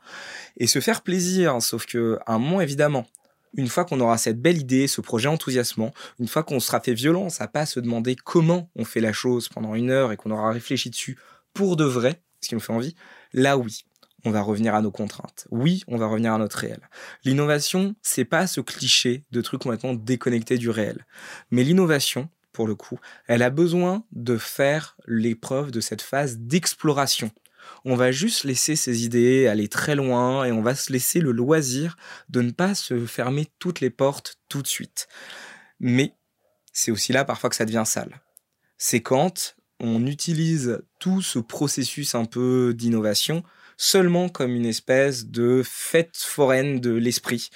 [0.58, 3.08] Et se faire plaisir, sauf que, un moment, évidemment,
[3.54, 6.94] une fois qu'on aura cette belle idée, ce projet enthousiasmant, une fois qu'on sera fait
[6.94, 10.32] violence à pas se demander comment on fait la chose pendant une heure et qu'on
[10.32, 11.18] aura réfléchi dessus
[11.54, 12.96] pour de vrai, ce qui nous fait envie,
[13.34, 13.86] là oui,
[14.26, 15.48] on va revenir à nos contraintes.
[15.52, 16.90] Oui, on va revenir à notre réel.
[17.24, 21.06] L'innovation, c'est pas ce cliché de truc complètement déconnecté du réel.
[21.52, 27.32] Mais l'innovation, pour le coup, elle a besoin de faire l'épreuve de cette phase d'exploration.
[27.86, 31.32] On va juste laisser ces idées aller très loin et on va se laisser le
[31.32, 31.96] loisir
[32.30, 35.08] de ne pas se fermer toutes les portes tout de suite.
[35.80, 36.14] Mais
[36.74, 38.22] c'est aussi là parfois que ça devient sale.
[38.78, 43.44] C'est quand on utilise tout ce processus un peu d'innovation
[43.80, 47.50] seulement comme une espèce de fête foraine de l'esprit.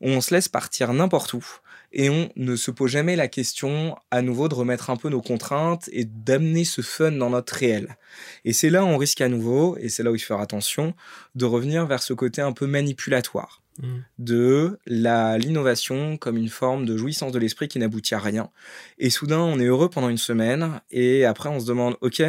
[0.00, 1.44] On se laisse partir n'importe où
[1.92, 5.22] et on ne se pose jamais la question à nouveau de remettre un peu nos
[5.22, 7.96] contraintes et d'amener ce fun dans notre réel.
[8.44, 10.40] Et c'est là où on risque à nouveau, et c'est là où il faut faire
[10.40, 10.94] attention,
[11.34, 13.98] de revenir vers ce côté un peu manipulatoire Mm.
[14.18, 18.50] de la l'innovation comme une forme de jouissance de l'esprit qui n'aboutit à rien.
[18.98, 22.22] Et soudain, on est heureux pendant une semaine, et après, on se demande, ok,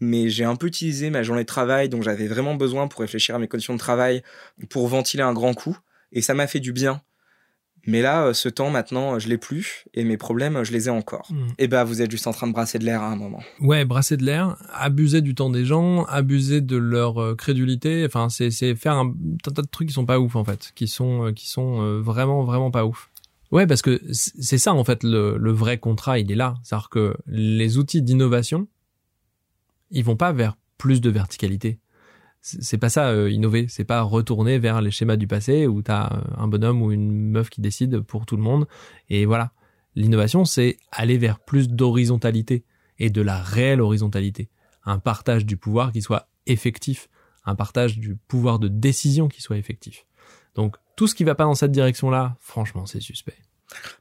[0.00, 3.34] mais j'ai un peu utilisé ma journée de travail, dont j'avais vraiment besoin pour réfléchir
[3.34, 4.22] à mes conditions de travail,
[4.70, 5.78] pour ventiler un grand coup,
[6.12, 7.02] et ça m'a fait du bien.
[7.88, 10.90] Mais là, euh, ce temps, maintenant, je l'ai plus, et mes problèmes, je les ai
[10.90, 11.28] encore.
[11.30, 11.46] Mm.
[11.58, 13.40] Et bah, vous êtes juste en train de brasser de l'air à un moment.
[13.60, 18.04] Ouais, brasser de l'air, abuser du temps des gens, abuser de leur euh, crédulité.
[18.04, 21.26] Enfin, c'est faire un tas de trucs qui sont pas ouf en fait, qui sont
[21.26, 23.08] euh, qui sont euh, vraiment vraiment pas ouf.
[23.52, 26.54] Ouais, parce que c'est ça en fait le, le vrai contrat, il est là.
[26.64, 28.66] C'est-à-dire que les outils d'innovation,
[29.90, 31.78] ils vont pas vers plus de verticalité.
[32.40, 36.12] C'est pas ça euh, innover, c'est pas retourner vers les schémas du passé où t'as
[36.12, 38.66] euh, un bonhomme ou une meuf qui décide pour tout le monde
[39.08, 39.52] et voilà.
[39.96, 42.64] L'innovation, c'est aller vers plus d'horizontalité
[42.98, 44.50] et de la réelle horizontalité.
[44.84, 47.08] Un partage du pouvoir qui soit effectif,
[47.46, 50.06] un partage du pouvoir de décision qui soit effectif.
[50.54, 53.45] Donc tout ce qui va pas dans cette direction-là, franchement, c'est suspect.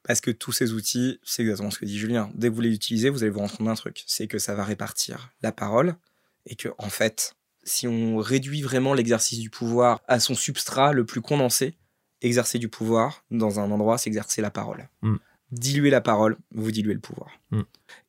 [0.04, 2.30] Parce que tous ces outils, c'est exactement ce que dit Julien.
[2.36, 4.04] Dès que vous les utilisez, vous allez vous rendre compte d'un truc.
[4.08, 5.95] C'est que ça va répartir la parole
[6.45, 11.06] et que, en fait, si on réduit vraiment l'exercice du pouvoir à son substrat le
[11.06, 11.75] plus condensé,
[12.21, 14.88] exercer du pouvoir dans un endroit, c'est exercer la parole.
[15.01, 15.15] Mm.
[15.51, 17.32] Diluer la parole, vous diluez le pouvoir.
[17.51, 17.62] Mm.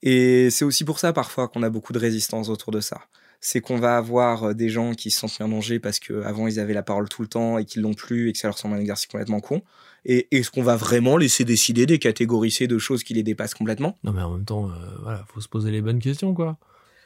[0.03, 3.01] Et c'est aussi pour ça parfois qu'on a beaucoup de résistance autour de ça.
[3.49, 6.49] C'est qu'on va avoir euh, des gens qui se sentent mis en danger parce qu'avant
[6.49, 8.59] ils avaient la parole tout le temps et qu'ils l'ont plus et que ça leur
[8.59, 9.63] semble un exercice complètement con.
[10.05, 13.55] Et est-ce qu'on va vraiment laisser décider des catégories C de choses qui les dépassent
[13.55, 16.59] complètement Non mais en même temps, euh, voilà, faut se poser les bonnes questions quoi.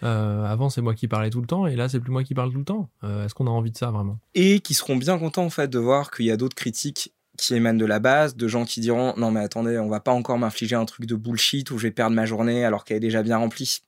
[0.03, 2.33] Euh, avant c'est moi qui parlais tout le temps et là c'est plus moi qui
[2.33, 2.89] parle tout le temps.
[3.05, 4.19] Euh, Est-ce qu'on a envie de ça vraiment?
[4.35, 7.55] Et qui seront bien contents en fait de voir qu'il y a d'autres critiques qui
[7.55, 10.39] émanent de la base, de gens qui diront non mais attendez, on va pas encore
[10.39, 13.23] m'infliger un truc de bullshit où je vais perdre ma journée alors qu'elle est déjà
[13.23, 13.81] bien remplie.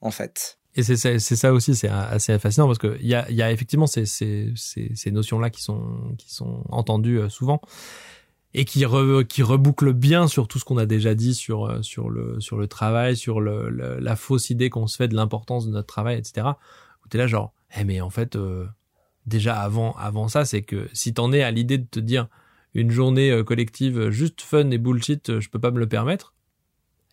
[0.00, 0.58] En fait.
[0.76, 3.52] Et c'est ça, ça aussi, c'est assez fascinant parce que il y a, y a
[3.52, 7.60] effectivement ces, ces, ces, ces notions-là qui sont, qui sont entendues euh, souvent.
[8.54, 11.82] et qui, re- qui reboucle bien sur tout ce qu'on a déjà dit sur, euh,
[11.82, 15.14] sur, le, sur le travail, sur le, le- la fausse idée qu'on se fait de
[15.16, 16.48] l'importance de notre travail, etc.
[17.04, 18.66] Où t'es là genre, eh mais en fait, euh,
[19.26, 22.28] déjà avant, avant ça, c'est que si t'en es à l'idée de te dire
[22.74, 26.33] une journée euh, collective juste fun et bullshit, je peux pas me le permettre,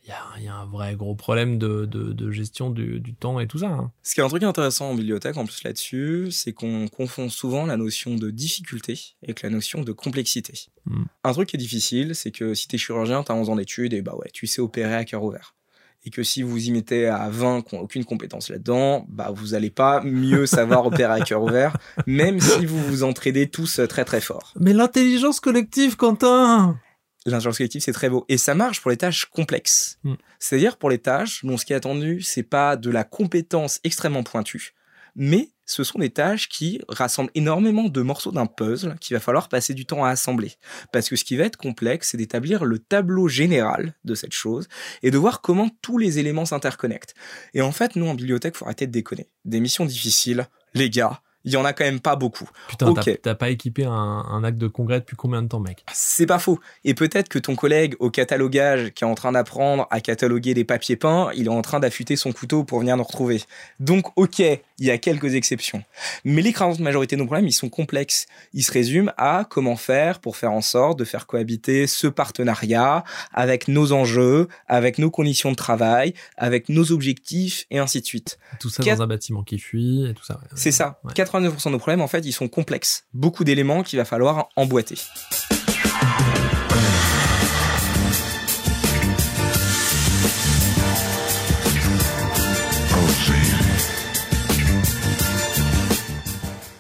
[0.04, 3.00] il y a, il y a un vrai gros problème de, de, de gestion du,
[3.00, 3.68] du temps et tout ça.
[3.68, 3.92] hein.
[4.02, 7.66] Ce qui est un truc intéressant en bibliothèque, en plus là-dessus, c'est qu'on confond souvent
[7.66, 10.54] la notion de difficulté avec la notion de complexité.
[10.86, 11.04] Mm.
[11.24, 14.02] Un truc qui est difficile, c'est que si t'es chirurgien, t'as 11 ans d'études et
[14.02, 15.56] bah ouais, tu sais opérer à cœur ouvert.
[16.04, 19.54] Et que si vous y mettez à 20 qui n'ont aucune compétence là-dedans, bah vous
[19.54, 24.04] allez pas mieux savoir opérer à cœur ouvert, même si vous vous entraidez tous très
[24.04, 24.52] très fort.
[24.60, 26.80] Mais l'intelligence collective, Quentin
[27.26, 28.26] L'intelligence collective, c'est très beau.
[28.30, 30.00] Et ça marche pour les tâches complexes.
[30.04, 30.14] Mm.
[30.40, 34.24] C'est-à-dire pour les tâches dont ce qui est attendu, c'est pas de la compétence extrêmement
[34.24, 34.74] pointue,
[35.16, 39.48] mais ce sont des tâches qui rassemblent énormément de morceaux d'un puzzle qu'il va falloir
[39.48, 40.54] passer du temps à assembler.
[40.92, 44.68] Parce que ce qui va être complexe, c'est d'établir le tableau général de cette chose
[45.02, 47.16] et de voir comment tous les éléments s'interconnectent.
[47.54, 49.30] Et en fait, nous, en bibliothèque, faut arrêter de déconner.
[49.46, 52.50] Des missions difficiles, les gars, il y en a quand même pas beaucoup.
[52.68, 53.20] Putain, t'as- Ok.
[53.22, 55.84] t'as pas équipé un, un acte de congrès depuis combien de temps, mec?
[55.94, 56.60] C'est pas faux.
[56.84, 60.64] Et peut-être que ton collègue au catalogage qui est en train d'apprendre à cataloguer des
[60.64, 63.42] papiers peints, il est en train d'affûter son couteau pour venir nous retrouver.
[63.80, 65.84] Donc, ok, il y a quelques exceptions.
[66.26, 68.28] Mais l'écrasante majorité de nos problèmes, ils sont complexes.
[68.54, 73.04] Ils se résument à comment faire pour faire en sorte de faire cohabiter ce partenariat
[73.34, 78.38] avec nos enjeux, avec nos conditions de travail, avec nos objectifs et ainsi de suite.
[78.60, 80.40] Tout ça Quatre- dans un bâtiment qui fuit et tout ça.
[80.56, 81.00] C'est ça.
[81.04, 81.14] Ouais.
[81.32, 83.06] 89% de nos problèmes, en fait, ils sont complexes.
[83.14, 84.96] Beaucoup d'éléments qu'il va falloir emboîter.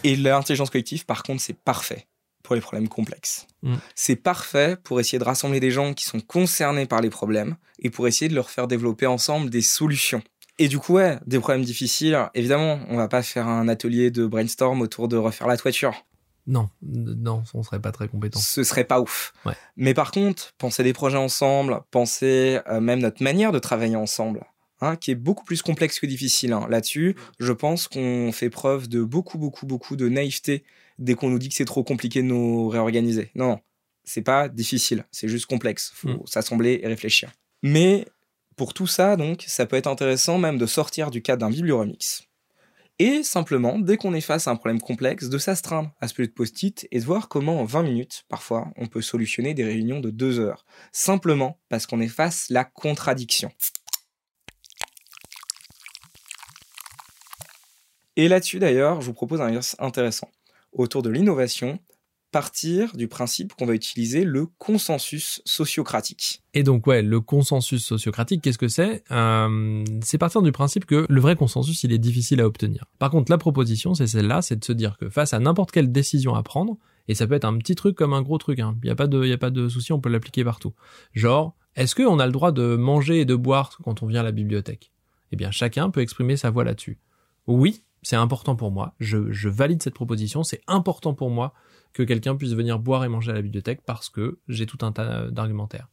[0.03, 2.07] Et l'intelligence collective, par contre, c'est parfait
[2.43, 3.47] pour les problèmes complexes.
[3.61, 3.75] Mm.
[3.95, 7.89] C'est parfait pour essayer de rassembler des gens qui sont concernés par les problèmes et
[7.89, 10.23] pour essayer de leur faire développer ensemble des solutions.
[10.59, 14.25] Et du coup, ouais, des problèmes difficiles, évidemment, on va pas faire un atelier de
[14.27, 16.05] brainstorm autour de refaire la toiture.
[16.47, 18.39] Non, non, on serait pas très compétent.
[18.39, 19.31] Ce serait pas ouf.
[19.45, 19.53] Ouais.
[19.77, 24.43] Mais par contre, penser des projets ensemble, penser euh, même notre manière de travailler ensemble,
[24.81, 26.53] hein, qui est beaucoup plus complexe que difficile.
[26.53, 26.65] hein.
[26.69, 30.63] Là-dessus, je pense qu'on fait preuve de beaucoup, beaucoup, beaucoup de naïveté
[30.99, 33.31] dès qu'on nous dit que c'est trop compliqué de nous réorganiser.
[33.35, 33.59] Non, non,
[34.03, 35.91] c'est pas difficile, c'est juste complexe.
[35.95, 36.25] Faut Mm.
[36.25, 37.31] s'assembler et réfléchir.
[37.63, 38.07] Mais
[38.55, 42.23] pour tout ça, donc, ça peut être intéressant même de sortir du cadre d'un biblioremix.
[42.99, 46.27] Et simplement, dès qu'on est face à un problème complexe, de s'astreindre à ce peu
[46.27, 49.99] de post-it et de voir comment en 20 minutes, parfois, on peut solutionner des réunions
[49.99, 50.65] de 2 heures.
[50.91, 53.51] Simplement parce qu'on est face à la contradiction.
[58.17, 60.29] Et là-dessus, d'ailleurs, je vous propose un exercice intéressant.
[60.71, 61.79] Autour de l'innovation,
[62.31, 66.41] partir du principe qu'on va utiliser le consensus sociocratique.
[66.53, 69.03] Et donc, ouais, le consensus sociocratique, qu'est-ce que c'est?
[69.11, 72.85] Euh, C'est partir du principe que le vrai consensus, il est difficile à obtenir.
[72.99, 75.91] Par contre, la proposition, c'est celle-là, c'est de se dire que face à n'importe quelle
[75.91, 78.77] décision à prendre, et ça peut être un petit truc comme un gros truc, hein,
[78.83, 80.73] il n'y a pas de, a pas de souci, on peut l'appliquer partout.
[81.13, 84.23] Genre, est-ce qu'on a le droit de manger et de boire quand on vient à
[84.23, 84.91] la bibliothèque?
[85.31, 86.99] Eh bien, chacun peut exprimer sa voix là-dessus.
[87.47, 91.53] Oui, c'est important pour moi, je, je valide cette proposition, c'est important pour moi
[91.93, 94.91] que quelqu'un puisse venir boire et manger à la bibliothèque parce que j'ai tout un
[94.91, 95.89] tas d'argumentaires.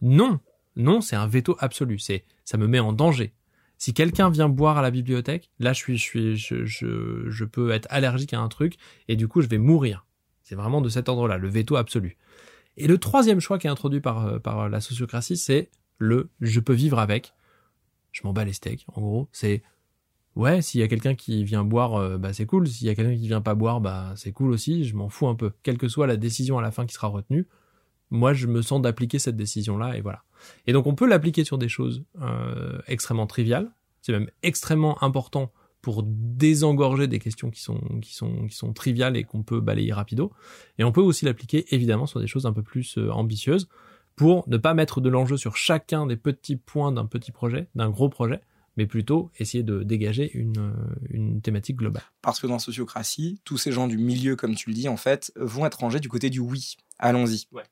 [0.00, 0.40] Non,
[0.76, 1.98] non, c'est un veto absolu.
[1.98, 3.32] C'est, ça me met en danger.
[3.78, 7.70] Si quelqu'un vient boire à la bibliothèque, là, je suis, je suis, je, je peux
[7.72, 8.76] être allergique à un truc
[9.08, 10.06] et du coup, je vais mourir.
[10.42, 12.16] C'est vraiment de cet ordre-là, le veto absolu.
[12.76, 16.60] Et le troisième choix qui est introduit par, euh, par la sociocratie, c'est le je
[16.60, 17.34] peux vivre avec.
[18.12, 19.28] Je m'en bats les steaks, en gros.
[19.32, 19.62] C'est
[20.36, 22.68] ouais, s'il y a quelqu'un qui vient boire, euh, bah c'est cool.
[22.68, 24.84] S'il y a quelqu'un qui vient pas boire, bah c'est cool aussi.
[24.84, 25.52] Je m'en fous un peu.
[25.62, 27.46] Quelle que soit la décision à la fin qui sera retenue,
[28.10, 30.22] moi je me sens d'appliquer cette décision-là et voilà.
[30.66, 33.72] Et donc on peut l'appliquer sur des choses euh, extrêmement triviales.
[34.02, 39.16] C'est même extrêmement important pour désengorger des questions qui sont qui sont qui sont triviales
[39.16, 40.32] et qu'on peut balayer rapido.
[40.78, 43.68] Et on peut aussi l'appliquer évidemment sur des choses un peu plus euh, ambitieuses
[44.14, 47.90] pour ne pas mettre de l'enjeu sur chacun des petits points d'un petit projet, d'un
[47.90, 48.40] gros projet,
[48.76, 50.74] mais plutôt essayer de dégager une,
[51.08, 52.04] une thématique globale.
[52.22, 54.96] Parce que dans la sociocratie, tous ces gens du milieu, comme tu le dis, en
[54.96, 56.76] fait, vont être rangés du côté du oui.
[56.98, 57.46] Allons-y.
[57.52, 57.64] Ouais.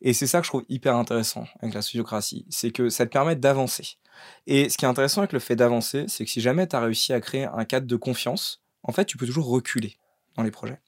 [0.00, 2.46] Et c'est ça que je trouve hyper intéressant avec la sociocratie.
[2.50, 3.98] C'est que ça te permet d'avancer.
[4.46, 6.80] Et ce qui est intéressant avec le fait d'avancer, c'est que si jamais tu as
[6.80, 9.96] réussi à créer un cadre de confiance, en fait, tu peux toujours reculer
[10.36, 10.80] dans les projets.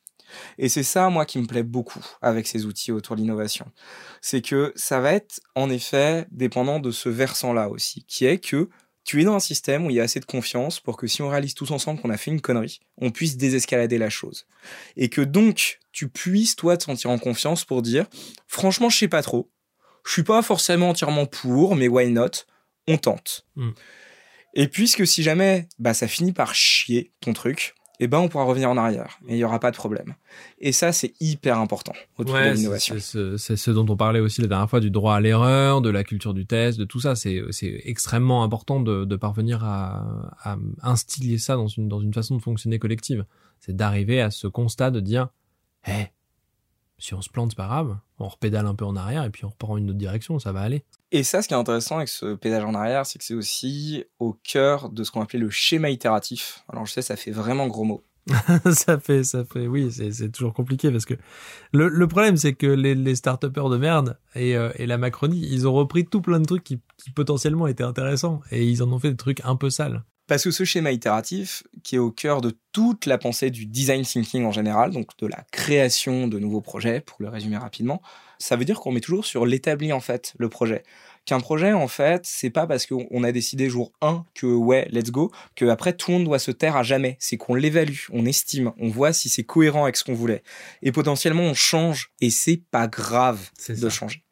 [0.59, 3.71] Et c'est ça, moi, qui me plaît beaucoup avec ces outils autour de l'innovation.
[4.21, 8.69] C'est que ça va être, en effet, dépendant de ce versant-là aussi, qui est que
[9.05, 11.23] Tu es dans un système où il y a assez de confiance pour que si
[11.23, 14.47] on réalise tous ensemble qu'on a fait une connerie, on puisse désescalader la chose.
[14.97, 18.07] Et que donc, tu puisses, toi, te sentir en confiance pour dire,
[18.47, 19.51] franchement, je sais pas trop.
[20.07, 22.45] Je suis pas forcément entièrement pour, mais why not?
[22.87, 23.47] On tente.
[23.57, 23.71] Mm.
[24.55, 28.45] Et puisque si jamais, bah, ça finit par chier ton truc, eh ben, on pourra
[28.45, 30.15] revenir en arrière et il y aura pas de problème.
[30.59, 32.97] Et ça, c'est hyper important autour de l'innovation.
[32.99, 36.03] c'est ce, dont on parlait aussi la dernière fois du droit à l'erreur, de la
[36.03, 37.15] culture du test, de tout ça.
[37.15, 37.43] C'est
[37.85, 42.43] extrêmement important de, de parvenir à, à instiller ça dans une dans une façon de
[42.43, 43.27] fonctionner collective.
[43.59, 45.29] C'est d'arriver à ce constat de dire,
[45.87, 46.07] hé,
[47.01, 47.97] si on se plante, c'est pas grave.
[48.19, 50.61] On repédale un peu en arrière et puis on reprend une autre direction, ça va
[50.61, 50.85] aller.
[51.11, 54.05] Et ça, ce qui est intéressant avec ce pédage en arrière, c'est que c'est aussi
[54.19, 56.63] au cœur de ce qu'on appelait le schéma itératif.
[56.69, 58.03] Alors je sais, ça fait vraiment gros mot.
[58.73, 61.15] ça fait, ça fait, oui, c'est, toujours compliqué parce que
[61.73, 65.49] le, le problème, c'est que les, les start de merde et, euh, et la Macronie,
[65.51, 68.93] ils ont repris tout plein de trucs qui, qui potentiellement étaient intéressants et ils en
[68.93, 70.05] ont fait des trucs un peu sales.
[70.31, 74.05] Parce que ce schéma itératif, qui est au cœur de toute la pensée du design
[74.05, 78.01] thinking en général, donc de la création de nouveaux projets, pour le résumer rapidement,
[78.39, 80.85] ça veut dire qu'on met toujours sur l'établi en fait le projet.
[81.25, 85.11] Qu'un projet en fait, c'est pas parce qu'on a décidé jour 1 que ouais, let's
[85.11, 87.17] go, que après tout le monde doit se taire à jamais.
[87.19, 90.45] C'est qu'on l'évalue, on estime, on voit si c'est cohérent avec ce qu'on voulait.
[90.83, 93.91] Et potentiellement on change, et c'est pas grave de ça.
[93.91, 94.23] changer.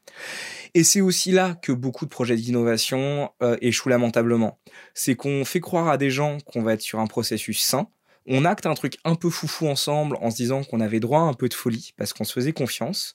[0.75, 4.59] Et c'est aussi là que beaucoup de projets d'innovation euh, échouent lamentablement.
[4.95, 7.89] C'est qu'on fait croire à des gens qu'on va être sur un processus sain.
[8.27, 11.25] On acte un truc un peu foufou ensemble en se disant qu'on avait droit à
[11.25, 13.15] un peu de folie parce qu'on se faisait confiance.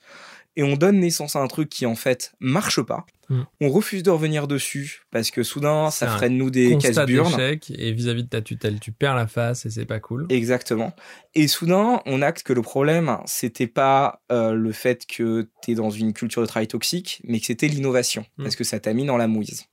[0.55, 3.05] Et on donne naissance à un truc qui en fait marche pas.
[3.29, 3.41] Mm.
[3.61, 7.31] On refuse de revenir dessus parce que soudain ça de nous des casse-burnes.
[7.75, 10.27] et vis-à-vis de ta tutelle, tu perds la face et c'est pas cool.
[10.29, 10.93] Exactement.
[11.33, 15.75] Et soudain, on acte que le problème, c'était pas euh, le fait que tu es
[15.75, 18.43] dans une culture de travail toxique, mais que c'était l'innovation, Mm.
[18.43, 19.65] parce que ça t'a mis dans la mouise.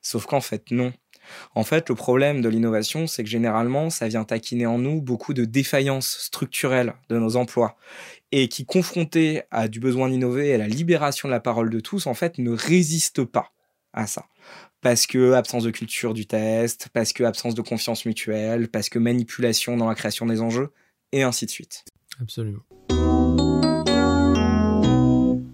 [0.00, 0.92] Sauf qu'en fait, non.
[1.54, 5.34] En fait, le problème de l'innovation, c'est que généralement, ça vient taquiner en nous beaucoup
[5.34, 7.76] de défaillances structurelles de nos emplois.
[8.30, 11.80] Et qui, confrontés à du besoin d'innover et à la libération de la parole de
[11.80, 13.52] tous, en fait, ne résistent pas
[13.92, 14.26] à ça.
[14.80, 18.98] Parce que absence de culture du test, parce que absence de confiance mutuelle, parce que
[18.98, 20.70] manipulation dans la création des enjeux,
[21.12, 21.84] et ainsi de suite.
[22.20, 22.62] Absolument.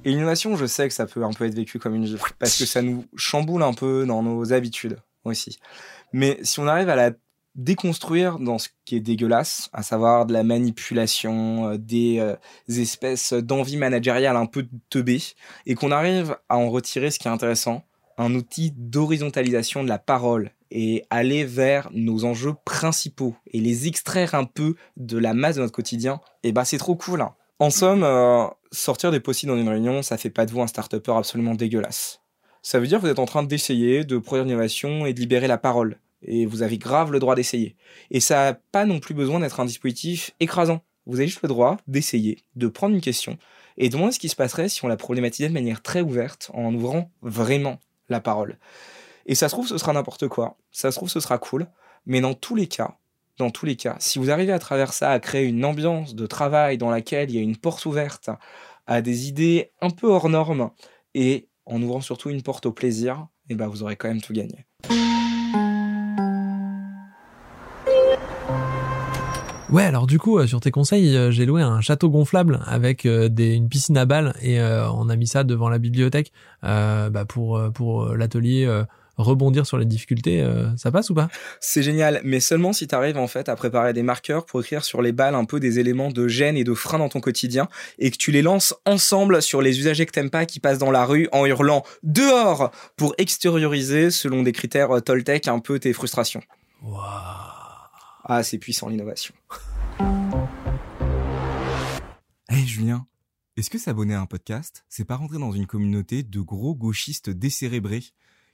[0.05, 2.57] Et l'innovation, je sais que ça peut un peu être vécu comme une gifle, parce
[2.57, 5.59] que ça nous chamboule un peu dans nos habitudes aussi.
[6.12, 7.12] Mais si on arrive à la
[7.55, 12.37] déconstruire dans ce qui est dégueulasse, à savoir de la manipulation, euh, des euh,
[12.69, 15.23] espèces d'envie managériale un peu teubées,
[15.66, 17.85] et qu'on arrive à en retirer ce qui est intéressant,
[18.16, 24.35] un outil d'horizontalisation de la parole, et aller vers nos enjeux principaux, et les extraire
[24.35, 27.23] un peu de la masse de notre quotidien, et bah c'est trop cool.
[27.23, 27.35] hein.
[27.59, 30.69] En somme, euh, sortir des post dans une réunion, ça fait pas de vous un
[30.69, 32.18] start absolument dégueulasse.
[32.63, 35.21] Ça veut dire que vous êtes en train d'essayer de produire une innovation et de
[35.21, 35.99] libérer la parole.
[36.23, 37.77] Et vous avez grave le droit d'essayer.
[38.11, 40.83] Et ça n'a pas non plus besoin d'être un dispositif écrasant.
[41.07, 43.39] Vous avez juste le droit d'essayer, de prendre une question
[43.79, 46.51] et de demander ce qui se passerait si on la problématisait de manière très ouverte
[46.53, 47.79] en ouvrant vraiment
[48.09, 48.59] la parole.
[49.27, 50.57] Et ça se trouve, ce sera n'importe quoi.
[50.73, 51.67] Ça se trouve, ce sera cool.
[52.07, 52.97] Mais dans tous les cas,
[53.39, 56.27] dans tous les cas, si vous arrivez à travers ça à créer une ambiance de
[56.27, 58.31] travail dans laquelle il y a une porte ouverte
[58.87, 60.71] à des idées un peu hors normes
[61.15, 64.33] et en ouvrant surtout une porte au plaisir, et ben vous aurez quand même tout
[64.33, 64.66] gagné.
[69.71, 73.05] Ouais, alors du coup, euh, sur tes conseils, euh, j'ai loué un château gonflable avec
[73.05, 78.14] euh, une piscine à balles et on a mis ça devant la bibliothèque bah, pour
[78.14, 78.66] l'atelier
[79.19, 80.41] rebondir sur les difficultés.
[80.41, 81.29] euh, ça passe ou pas?
[81.61, 84.85] C'est génial, mais seulement si tu arrives en fait à préparer des marqueurs pour écrire
[84.85, 87.69] sur les balles un peu des éléments de gêne et de frein dans ton quotidien
[87.99, 90.91] et que tu les lances ensemble sur les usagers que t'aimes pas qui passent dans
[90.91, 95.93] la rue en hurlant dehors pour extérioriser selon des critères euh, Toltec un peu tes
[95.93, 96.43] frustrations.
[96.83, 97.03] Waouh
[98.25, 99.35] Ah, c'est puissant l'innovation.
[102.49, 103.07] Hey Julien,
[103.57, 107.31] est-ce que s'abonner à un podcast, c'est pas rentrer dans une communauté de gros gauchistes
[107.31, 108.05] décérébrés?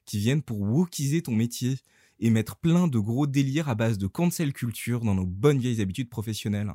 [0.04, 1.78] Qui viennent pour wokiser ton métier
[2.20, 5.80] et mettre plein de gros délires à base de cancel culture dans nos bonnes vieilles
[5.80, 6.72] habitudes professionnelles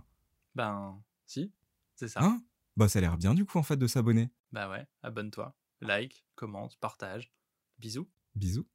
[0.56, 1.52] Ben, si,
[1.96, 2.24] c'est ça.
[2.24, 2.44] Hein?
[2.78, 4.30] Bah ça a l'air bien du coup en fait de s'abonner.
[4.52, 7.32] bah ouais, abonne-toi, like, commente, partage.
[7.78, 8.08] Bisous.
[8.36, 8.68] Bisous.